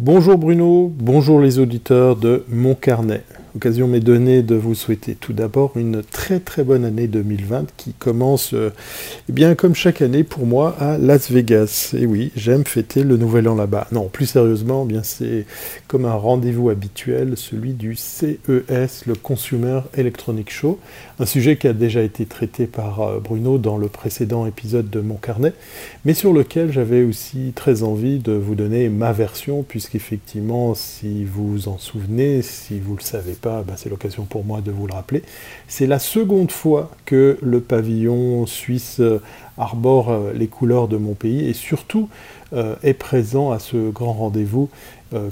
[0.00, 3.22] Bonjour Bruno, bonjour les auditeurs de Mon Carnet.
[3.54, 7.92] L'occasion m'est donnée de vous souhaiter tout d'abord une très très bonne année 2020 qui
[7.92, 8.70] commence euh,
[9.28, 11.94] eh bien comme chaque année pour moi à Las Vegas.
[11.96, 13.86] Et oui, j'aime fêter le nouvel an là-bas.
[13.92, 15.46] Non, plus sérieusement, eh bien c'est
[15.86, 20.80] comme un rendez-vous habituel, celui du CES, le Consumer Electronic Show,
[21.20, 24.98] un sujet qui a déjà été traité par euh, Bruno dans le précédent épisode de
[24.98, 25.52] mon carnet,
[26.04, 31.52] mais sur lequel j'avais aussi très envie de vous donner ma version puisqu'effectivement, si vous
[31.52, 34.94] vous en souvenez, si vous le savez ben, c'est l'occasion pour moi de vous le
[34.94, 35.22] rappeler.
[35.68, 39.20] C'est la seconde fois que le pavillon suisse euh,
[39.58, 42.08] arbore euh, les couleurs de mon pays et surtout
[42.52, 44.68] euh, est présent à ce grand rendez-vous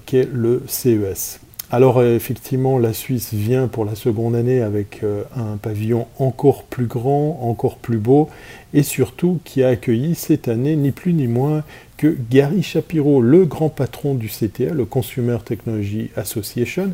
[0.07, 1.41] qu'est le CES.
[1.73, 5.01] Alors effectivement, la Suisse vient pour la seconde année avec
[5.35, 8.29] un pavillon encore plus grand, encore plus beau,
[8.75, 11.65] et surtout qui a accueilli cette année ni plus ni moins
[12.07, 16.93] Gary Shapiro, le grand patron du CTA, le Consumer Technology Association,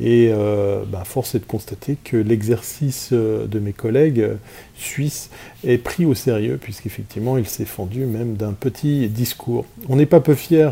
[0.00, 4.34] et euh, bah, force est de constater que l'exercice euh, de mes collègues euh,
[4.76, 5.30] suisses
[5.64, 9.64] est pris au sérieux, puisqu'effectivement il s'est fendu même d'un petit discours.
[9.88, 10.70] On n'est pas peu fiers,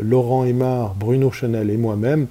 [0.00, 2.26] Laurent Aymar, Bruno Chanel et moi-même,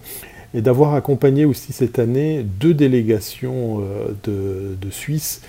[0.53, 3.81] et d'avoir accompagné aussi cette année deux délégations
[4.23, 5.41] de, de Suisse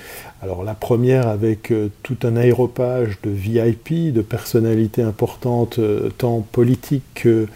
[0.44, 6.42] alors la première avec euh, tout un aéropage de VIP, de personnalités importantes, euh, tant
[6.42, 7.48] politiques que,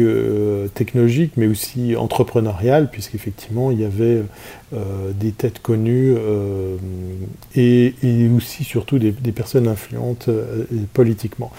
[0.00, 4.22] euh, technologiques, mais aussi entrepreneuriales, puisqu'effectivement il y avait
[5.20, 6.14] des têtes connues
[7.54, 7.92] et,
[8.34, 10.30] aussi surtout des, personnes influentes
[10.94, 11.52] politiquement.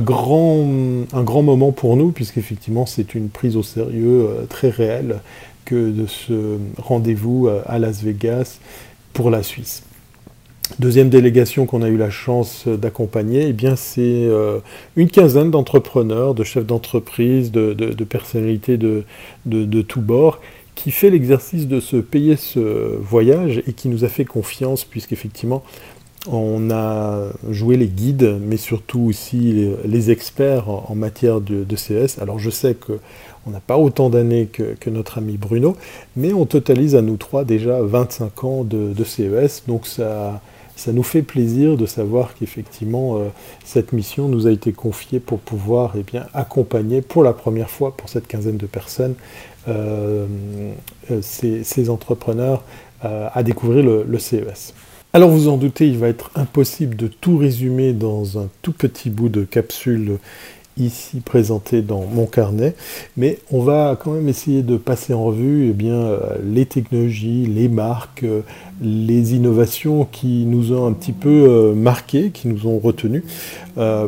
[0.00, 0.66] Grand,
[1.12, 5.20] un grand moment pour nous, puisqu'effectivement c'est une prise au sérieux très réelle
[5.64, 8.58] que de ce rendez-vous à Las Vegas
[9.12, 9.82] pour la Suisse.
[10.78, 14.58] Deuxième délégation qu'on a eu la chance d'accompagner, eh bien c'est euh,
[14.96, 19.04] une quinzaine d'entrepreneurs, de chefs d'entreprise, de, personnalités de,
[19.46, 20.40] de, tous bords,
[20.74, 22.60] qui fait l'exercice de se payer ce
[23.00, 25.64] voyage et qui nous a fait confiance, puisqu'effectivement,
[26.26, 32.18] on a joué les guides, mais surtout aussi les, experts en, matière de, CES.
[32.20, 32.98] Alors je sais que
[33.46, 35.76] on n'a pas autant d'années que, notre ami Bruno,
[36.16, 40.40] mais on totalise à nous trois déjà 25 ans de, CES, donc ça,
[40.76, 43.28] ça nous fait plaisir de savoir qu'effectivement euh,
[43.64, 47.96] cette mission nous a été confiée pour pouvoir eh bien, accompagner pour la première fois
[47.96, 49.14] pour cette quinzaine de personnes
[49.68, 50.26] euh,
[51.10, 52.64] euh, ces, entrepreneurs
[53.00, 54.74] à découvrir le CES.
[55.14, 59.08] Alors vous en doutez, il va être impossible de tout résumer dans un tout petit
[59.08, 60.18] bout de capsule
[60.76, 62.74] ici présenté dans mon carnet,
[63.16, 67.46] mais on va quand même essayer de passer en revue eh bien, euh, les technologies,
[67.46, 68.42] les marques, euh,
[68.80, 73.22] les innovations qui nous ont un petit peu euh, marqués, qui nous ont retenus.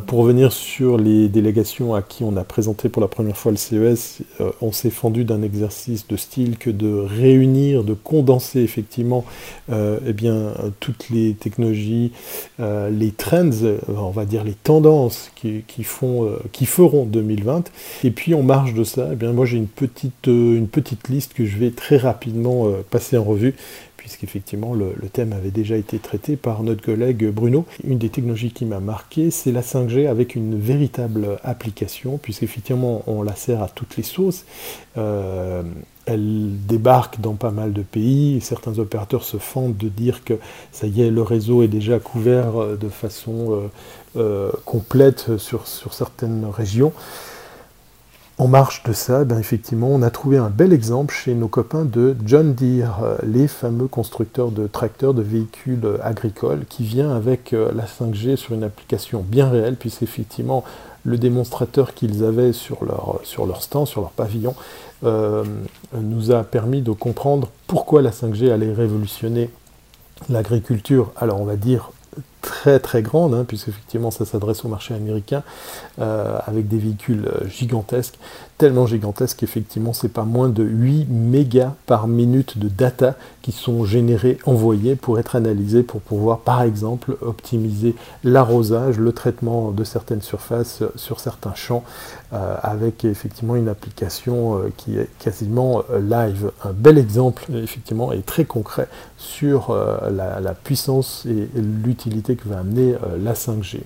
[0.06, 3.56] pour revenir sur les délégations à qui on a présenté pour la première fois le
[3.56, 4.22] CES,
[4.60, 9.24] on s'est fendu d'un exercice de style que de réunir, de condenser effectivement
[9.70, 12.10] eh bien, toutes les technologies,
[12.58, 13.50] les trends,
[13.86, 17.70] on va dire les tendances qui, font, qui feront 2020.
[18.04, 21.08] Et puis en marge de ça, eh bien moi j'ai une petite, euh, une petite
[21.08, 23.54] liste que je vais très rapidement euh, passer en revue
[24.00, 27.66] puisqu'effectivement le, thème avait déjà été traité par notre collègue Bruno.
[27.84, 33.22] Une des technologies qui m'a marqué, c'est la 5G avec une véritable application, puisqu'effectivement on
[33.22, 34.46] la sert à toutes les sauces.
[34.96, 35.62] Euh,
[36.06, 38.40] elle débarque dans pas mal de pays.
[38.40, 40.34] Certains opérateurs se fendent de dire que
[40.72, 43.68] ça y est, le réseau est déjà couvert de façon
[44.16, 46.94] euh, complète sur, certaines régions.
[48.40, 51.84] En marche de ça, ben effectivement, on a trouvé un bel exemple chez nos copains
[51.84, 57.52] de John Deere, euh, les fameux constructeurs de tracteurs, de véhicules agricoles, qui vient avec
[57.52, 60.64] euh, la 5G sur une application bien réelle, puisqu'effectivement,
[61.04, 64.54] le démonstrateur qu'ils avaient sur leur, sur leur stand, sur leur pavillon,
[65.02, 69.50] nous a permis de comprendre pourquoi la 5G allait révolutionner
[70.30, 71.90] l'agriculture, alors on va dire
[72.40, 75.42] très très grande, hein, puisqu'effectivement ça s'adresse au marché américain,
[76.00, 78.18] euh, avec des véhicules euh, gigantesques,
[78.58, 83.84] tellement gigantesques qu'effectivement c'est pas moins de 8 mégas par minute de data qui sont
[83.84, 90.22] générés, envoyés pour être analysés, pour pouvoir par exemple optimiser l'arrosage, le traitement de certaines
[90.22, 91.84] surfaces sur certains champs,
[92.32, 96.52] euh, avec effectivement une application qui est quasiment live.
[96.64, 99.74] Un bel exemple effectivement et très concret sur
[100.10, 103.80] la puissance et l'utilité que va amener euh, la 5G.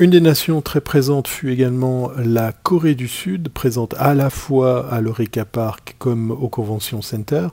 [0.00, 4.90] Une des nations très présentes fut également la Corée du Sud, présente à la fois
[4.90, 7.48] à l'Eureka Park comme au Convention Center,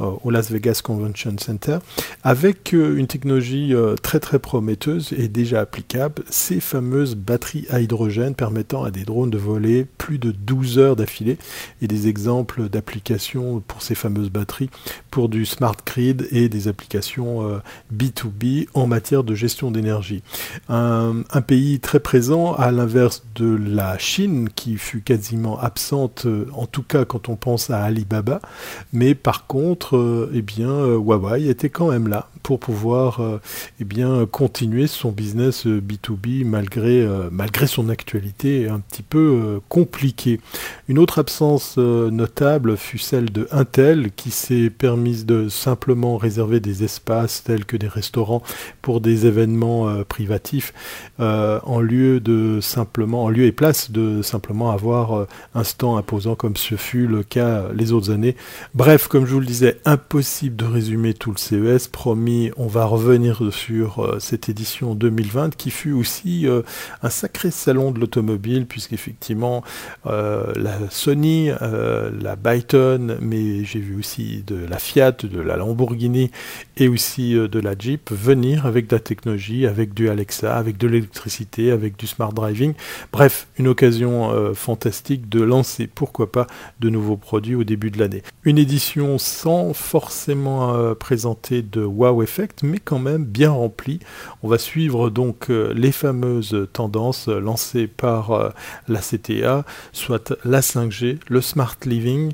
[0.00, 1.78] euh, au Las Vegas Convention Center,
[2.22, 7.80] avec euh, une technologie euh, très très prometteuse et déjà applicable, ces fameuses batteries à
[7.80, 11.36] hydrogène permettant à des drones de voler plus de 12 heures d'affilée
[11.82, 14.70] et des exemples d'applications pour ces fameuses batteries
[15.10, 17.60] pour du smart grid et des applications
[17.92, 20.22] B2B en matière de gestion d'énergie.
[20.68, 26.66] Un, un pays présent, à l'inverse de la Chine, qui fut quasiment absente, euh, en
[26.66, 28.40] tout cas quand on pense à Alibaba.
[28.92, 33.20] Mais par contre, euh, eh bien, euh, Huawei était quand même là pour pouvoir
[33.78, 40.40] eh bien, continuer son business B2B malgré, malgré son actualité un petit peu compliquée.
[40.88, 46.84] Une autre absence notable fut celle de Intel qui s'est permise de simplement réserver des
[46.84, 48.42] espaces tels que des restaurants
[48.80, 50.72] pour des événements privatifs
[51.18, 56.34] en en lieu de simplement, en lieu et place de simplement avoir un stand imposant
[56.34, 58.36] comme ce fut le cas les autres années.
[58.74, 61.88] Bref, comme je vous le disais, impossible de résumer tout le CES.
[61.88, 66.46] Promis, on va revenir sur cette édition 2020 qui fut aussi
[67.02, 69.62] un sacré salon de l'automobile puisqu'effectivement
[70.04, 76.30] la Sony, la Byton, mais j'ai vu aussi de la Fiat, de la Lamborghini
[76.76, 80.78] et aussi euh, de la Jeep venir avec de la technologie, avec du Alexa, avec
[80.78, 82.74] de l'électricité, avec du smart driving.
[83.12, 86.46] Bref, une occasion euh, fantastique de lancer, pourquoi pas,
[86.80, 88.22] de nouveaux produits au début de l'année.
[88.44, 94.00] Une édition sans forcément euh, présenter de wow effect, mais quand même bien remplie.
[94.42, 98.52] On va suivre donc les fameuses tendances lancées par
[98.88, 102.32] la CTA, soit la 5G, le smart living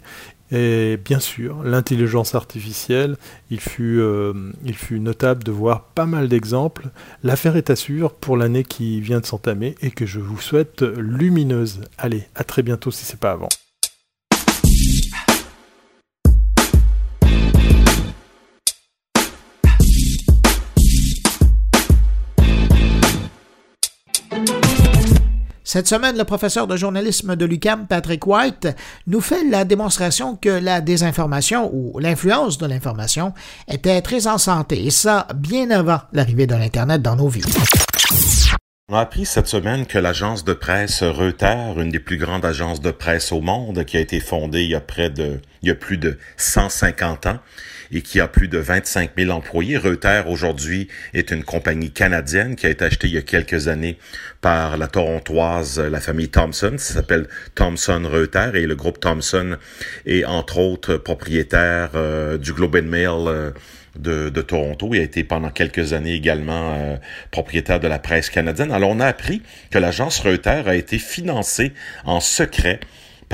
[0.54, 3.16] et bien sûr, l'intelligence artificielle,
[3.50, 6.90] il fut, euh, il fut notable de voir pas mal d'exemples.
[7.24, 10.82] L'affaire est à suivre pour l'année qui vient de s'entamer et que je vous souhaite
[10.82, 11.80] lumineuse.
[11.98, 13.48] Allez, à très bientôt si c'est pas avant.
[25.74, 28.68] Cette semaine, le professeur de journalisme de l'UCAM, Patrick White,
[29.08, 33.34] nous fait la démonstration que la désinformation ou l'influence de l'information
[33.66, 37.42] était très en santé, et ça bien avant l'arrivée de l'Internet dans nos vies.
[38.88, 42.80] On a appris cette semaine que l'agence de presse Reuters, une des plus grandes agences
[42.80, 45.72] de presse au monde, qui a été fondée il y a près de, il y
[45.72, 47.38] a plus de 150 ans,
[47.92, 49.76] et qui a plus de 25 000 employés.
[49.76, 53.98] Reuters, aujourd'hui, est une compagnie canadienne qui a été achetée il y a quelques années
[54.40, 56.74] par la torontoise, la famille Thomson.
[56.78, 59.56] Ça s'appelle Thomson Reuters et le groupe Thomson
[60.06, 63.50] est, entre autres, propriétaire euh, du Globe and Mail euh,
[63.96, 64.90] de, Toronto.
[64.92, 66.96] Il a été pendant quelques années également euh,
[67.30, 68.72] propriétaire de la presse canadienne.
[68.72, 71.72] Alors, on a appris que l'agence Reuters a été financée
[72.04, 72.80] en secret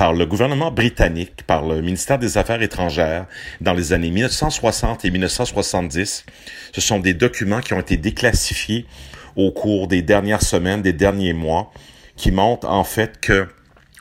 [0.01, 3.27] par le gouvernement britannique, par le ministère des Affaires étrangères
[3.61, 6.25] dans les années 1960 et 1970.
[6.73, 8.87] Ce sont des documents qui ont été déclassifiés
[9.35, 11.71] au cours des dernières semaines, des derniers mois,
[12.15, 13.47] qui montrent en fait que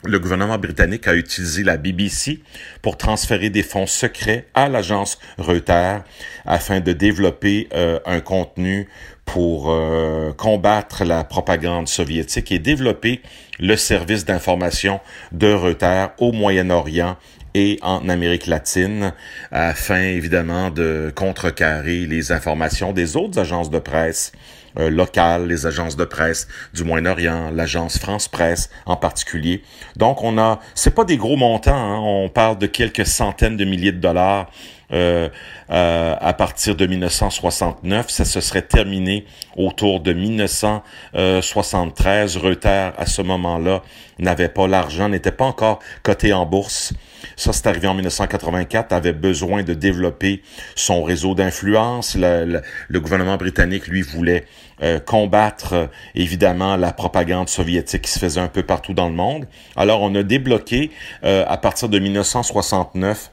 [0.05, 2.41] le gouvernement britannique a utilisé la BBC
[2.83, 6.03] pour transférer des fonds secrets à l'agence Reuters
[6.47, 8.89] afin de développer euh, un contenu
[9.27, 13.21] pour euh, combattre la propagande soviétique et développer
[13.59, 15.01] le service d'information
[15.33, 17.17] de Reuters au Moyen-Orient
[17.55, 19.13] et en Amérique latine
[19.51, 24.33] afin évidemment de contrecarrer les informations des autres agences de presse
[24.79, 29.63] euh, locales, les agences de presse du Moyen-Orient, l'agence France Presse en particulier.
[29.97, 33.65] Donc on a, c'est pas des gros montants, hein, on parle de quelques centaines de
[33.65, 34.51] milliers de dollars
[34.93, 35.29] euh,
[35.71, 38.11] euh, à partir de 1969.
[38.11, 39.25] Ça se serait terminé
[39.57, 42.37] autour de 1973.
[42.37, 43.83] Reuters, à ce moment-là,
[44.19, 46.93] n'avait pas l'argent, n'était pas encore coté en bourse.
[47.41, 50.43] Ça, c'est arrivé en 1984, avait besoin de développer
[50.75, 52.15] son réseau d'influence.
[52.15, 52.61] Le,
[53.01, 54.45] gouvernement britannique, lui, voulait
[54.83, 59.47] euh, combattre, évidemment, la propagande soviétique qui se faisait un peu partout dans le monde.
[59.75, 60.91] Alors, on a débloqué,
[61.23, 63.31] à partir de 1969,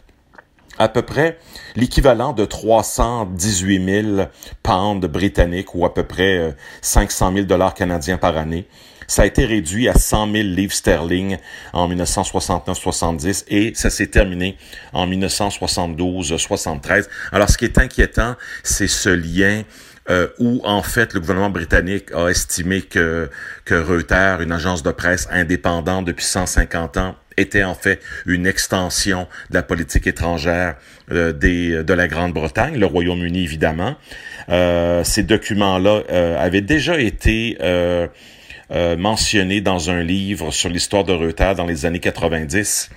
[0.79, 1.37] à peu près
[1.75, 4.27] l'équivalent de 318 000
[4.63, 8.67] pounds britanniques ou à peu près 500 euh, 000 dollars canadiens par année.
[9.07, 11.37] Ça a été réduit à 100 000 livres sterling
[11.71, 14.57] en 1969-70 et ça s'est terminé
[14.91, 17.07] en 1972-73.
[17.31, 19.63] Alors, ce qui est inquiétant, c'est ce lien
[20.09, 23.29] euh, où en fait le gouvernement britannique a estimé que,
[23.65, 29.27] que Reuters, une agence de presse indépendante depuis 150 ans, était en fait une extension
[29.49, 30.75] de la politique étrangère
[31.11, 33.95] euh, des, de la Grande-Bretagne, le Royaume-Uni évidemment.
[34.49, 36.03] Euh, ces documents-là
[36.39, 37.57] avaient déjà été
[38.71, 42.89] euh, mentionnés dans un livre sur l'histoire de Reuters dans les années 90.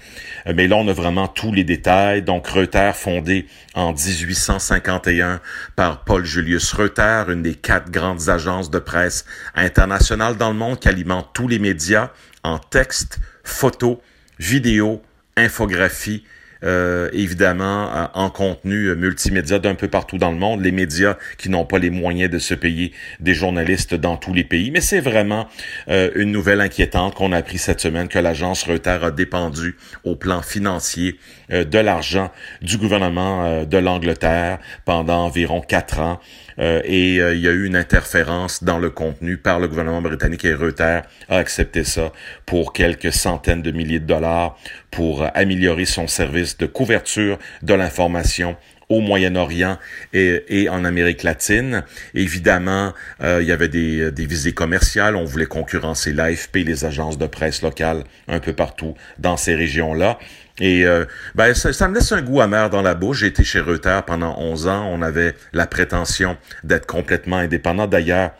[0.55, 2.23] Mais là, on a vraiment tous les détails.
[2.23, 5.41] Donc, Reuters, fondé en 1851
[5.77, 10.79] par Paul Julius Reuters, une des quatre grandes agences de presse internationales dans le monde
[10.81, 12.11] qui alimente tous les médias
[12.43, 14.01] en texte, photo,
[14.39, 15.03] vidéo,
[15.37, 16.25] infographie,
[16.63, 21.17] euh, évidemment euh, en contenu euh, multimédia d'un peu partout dans le monde, les médias
[21.39, 24.71] qui n'ont pas les moyens de se payer des journalistes dans tous les pays.
[24.71, 25.49] Mais c'est vraiment
[25.89, 30.43] une nouvelle inquiétante qu'on a appris cette semaine que l'agence Reuters a dépendu au plan
[30.43, 31.19] financier
[31.51, 32.31] de l'argent
[32.63, 36.21] du gouvernement de l'Angleterre pendant environ quatre ans.
[36.61, 40.55] Et il y a eu une interférence dans le contenu par le gouvernement britannique et
[40.55, 42.13] Reuters a accepté ça
[42.45, 44.59] pour quelques centaines de milliers de dollars
[44.91, 48.57] pour améliorer son service de couverture de l'information
[48.91, 49.79] au Moyen-Orient
[50.13, 51.85] et, en Amérique latine.
[52.15, 55.17] Évidemment, il y avait des, des visées commerciales.
[55.17, 60.19] On voulait concurrencer l'AFP, les agences de presse locales, un peu partout dans ces régions-là.
[60.61, 63.21] Et euh, ben, ça, ça, me laisse un goût amer dans la bouche.
[63.21, 64.89] J'ai été chez Reuters pendant 11 ans.
[64.93, 67.87] On avait la prétention d'être complètement indépendant.
[67.87, 68.33] D'ailleurs,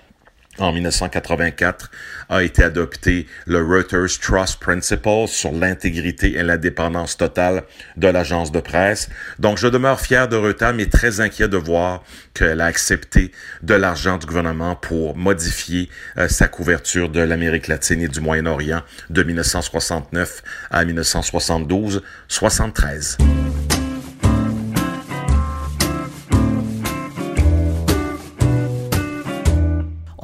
[0.59, 1.91] en 1984
[2.29, 7.63] a été adopté le Reuters Trust Principle sur l'intégrité et l'indépendance totale
[7.97, 9.09] de l'agence de presse.
[9.39, 13.33] Donc, je demeure fier de Reuters, mais très inquiet de voir qu'elle a accepté
[13.63, 15.89] de l'argent du gouvernement pour modifier
[16.19, 23.17] euh, sa couverture de l'Amérique latine et du Moyen-Orient de 1969 à 1972-73.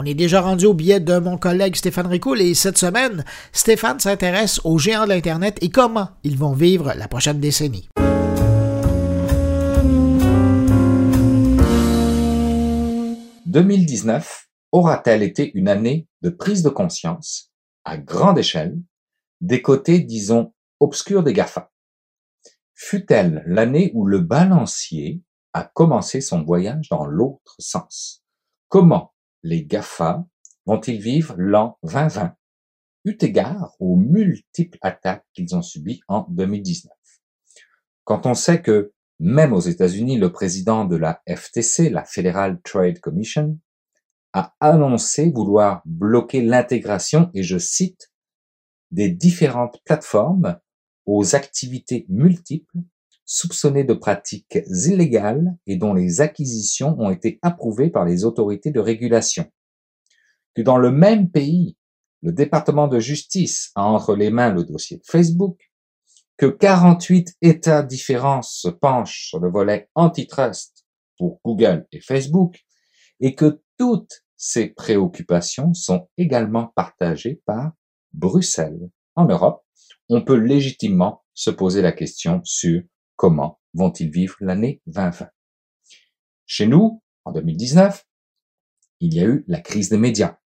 [0.08, 4.60] Est déjà rendu au billet de mon collègue Stéphane Ricoul et cette semaine, Stéphane s'intéresse
[4.64, 7.88] aux géants de l'Internet et comment ils vont vivre la prochaine décennie.
[13.46, 17.50] «2019 aura-t-elle été une année de prise de conscience,
[17.84, 18.76] à grande échelle,
[19.40, 21.70] des côtés, disons, obscurs des GAFA?
[22.74, 25.22] Fut-elle l'année où le balancier
[25.54, 28.22] a commencé son voyage dans l'autre sens?
[28.68, 29.14] Comment
[29.46, 30.26] les GAFA
[30.66, 32.34] vont-ils vivre l'an 2020,
[33.04, 36.92] eu égard aux multiples attaques qu'ils ont subies en 2019
[38.02, 42.98] Quand on sait que même aux États-Unis, le président de la FTC, la Federal Trade
[42.98, 43.58] Commission,
[44.32, 48.12] a annoncé vouloir bloquer l'intégration, et je cite,
[48.90, 50.58] des différentes plateformes
[51.06, 52.78] aux activités multiples
[53.26, 58.80] soupçonnées de pratiques illégales et dont les acquisitions ont été approuvées par les autorités de
[58.80, 59.50] régulation.
[60.54, 61.76] Que dans le même pays,
[62.22, 65.58] le département de justice a entre les mains le dossier de Facebook,
[66.36, 70.86] que 48 États différents se penchent sur le volet antitrust
[71.18, 72.60] pour Google et Facebook,
[73.20, 77.72] et que toutes ces préoccupations sont également partagées par
[78.12, 78.90] Bruxelles.
[79.14, 79.64] En Europe,
[80.08, 82.82] on peut légitimement se poser la question sur
[83.16, 85.30] Comment vont-ils vivre l'année 2020
[86.44, 88.04] Chez nous, en 2019,
[89.00, 90.38] il y a eu la crise des médias,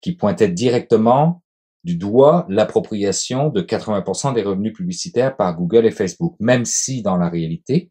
[0.00, 1.42] qui pointait directement
[1.84, 7.16] du doigt l'appropriation de 80% des revenus publicitaires par Google et Facebook, même si dans
[7.16, 7.90] la réalité,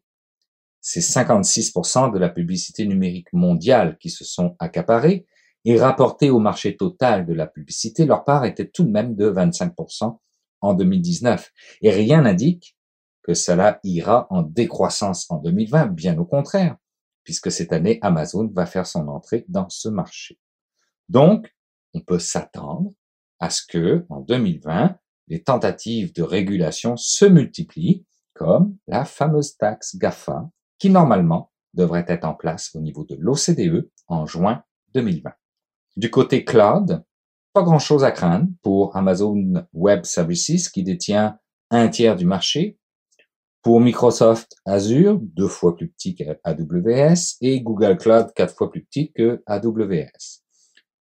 [0.80, 5.26] c'est 56% de la publicité numérique mondiale qui se sont accaparés
[5.64, 9.30] et rapportés au marché total de la publicité, leur part était tout de même de
[9.30, 10.18] 25%
[10.62, 11.52] en 2019.
[11.82, 12.76] Et rien n'indique
[13.30, 16.76] que cela ira en décroissance en 2020, bien au contraire,
[17.22, 20.40] puisque cette année, Amazon va faire son entrée dans ce marché.
[21.08, 21.54] Donc,
[21.94, 22.90] on peut s'attendre
[23.38, 24.96] à ce que, en 2020,
[25.28, 28.04] les tentatives de régulation se multiplient,
[28.34, 30.50] comme la fameuse taxe GAFA,
[30.80, 34.64] qui normalement devrait être en place au niveau de l'OCDE en juin
[34.94, 35.30] 2020.
[35.96, 37.04] Du côté cloud,
[37.52, 41.38] pas grand chose à craindre pour Amazon Web Services qui détient
[41.70, 42.79] un tiers du marché
[43.62, 48.84] pour Microsoft Azure, deux fois plus petit que AWS, et Google Cloud, quatre fois plus
[48.84, 50.42] petit que AWS.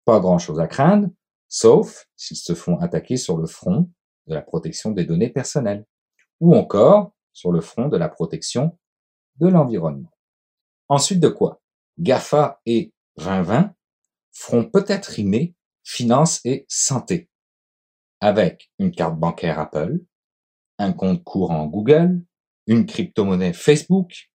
[0.05, 1.09] Pas grand chose à craindre,
[1.47, 3.89] sauf s'ils se font attaquer sur le front
[4.27, 5.85] de la protection des données personnelles,
[6.39, 8.77] ou encore sur le front de la protection
[9.37, 10.11] de l'environnement.
[10.89, 11.61] Ensuite de quoi
[11.97, 13.73] GAFA et 2020
[14.31, 17.29] feront peut-être rimer finance et santé,
[18.19, 19.99] avec une carte bancaire Apple,
[20.77, 22.21] un compte courant Google,
[22.69, 24.29] une crypto-monnaie Facebook,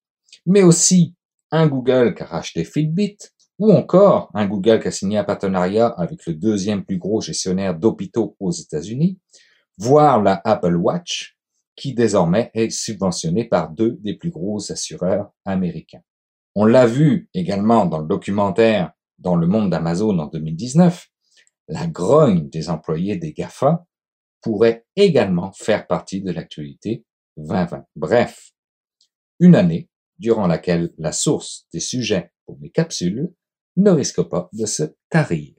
[0.45, 1.15] mais aussi
[1.53, 3.17] un Google qui a racheté Fitbit,
[3.61, 7.79] ou encore un Google qui a signé un partenariat avec le deuxième plus gros gestionnaire
[7.79, 9.19] d'hôpitaux aux États-Unis,
[9.79, 11.39] voire la Apple Watch,
[11.77, 16.03] qui désormais est subventionnée par deux des plus gros assureurs américains.
[16.57, 21.07] On l'a vu également dans le documentaire Dans le monde d'Amazon en 2019,
[21.69, 23.87] la grogne des employés des GAFA
[24.41, 27.05] pourrait également faire partie de l'actualité
[27.37, 27.85] 2020.
[27.97, 28.53] Bref,
[29.41, 33.33] une année durant laquelle la source des sujets pour les capsules
[33.77, 35.55] ne risque pas de se tarir.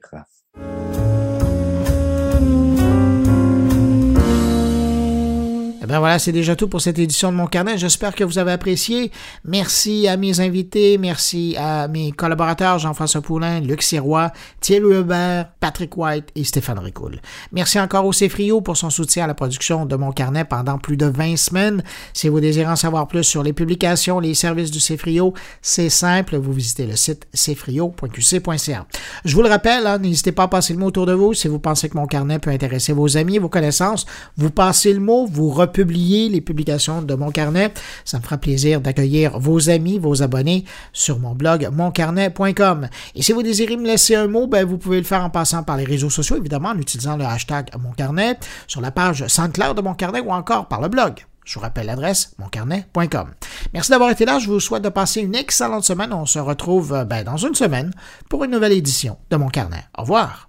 [5.86, 7.78] Eh ben voilà, c'est déjà tout pour cette édition de mon carnet.
[7.78, 9.12] J'espère que vous avez apprécié.
[9.44, 15.96] Merci à mes invités, merci à mes collaborateurs Jean-François Poulain, Luc Sirois, Thierry Hubert, Patrick
[15.96, 17.20] White et Stéphane Ricoul.
[17.52, 20.96] Merci encore au Cefrio pour son soutien à la production de mon carnet pendant plus
[20.96, 21.84] de 20 semaines.
[22.12, 26.36] Si vous désirez en savoir plus sur les publications, les services du Cefrio, c'est simple,
[26.36, 28.86] vous visitez le site cefrio.qc.ca.
[29.24, 31.46] Je vous le rappelle, hein, n'hésitez pas à passer le mot autour de vous si
[31.46, 34.04] vous pensez que mon carnet peut intéresser vos amis, vos connaissances.
[34.36, 37.70] Vous passez le mot, vous republiez publier les publications de mon carnet.
[38.06, 42.88] Ça me fera plaisir d'accueillir vos amis, vos abonnés sur mon blog moncarnet.com.
[43.14, 45.62] Et si vous désirez me laisser un mot, ben, vous pouvez le faire en passant
[45.64, 49.76] par les réseaux sociaux, évidemment, en utilisant le hashtag Mon Carnet, sur la page SoundCloud
[49.76, 51.26] de Mon Carnet ou encore par le blog.
[51.44, 53.28] Je vous rappelle l'adresse moncarnet.com.
[53.74, 54.38] Merci d'avoir été là.
[54.38, 56.14] Je vous souhaite de passer une excellente semaine.
[56.14, 57.92] On se retrouve ben, dans une semaine
[58.30, 59.84] pour une nouvelle édition de Mon Carnet.
[59.98, 60.48] Au revoir.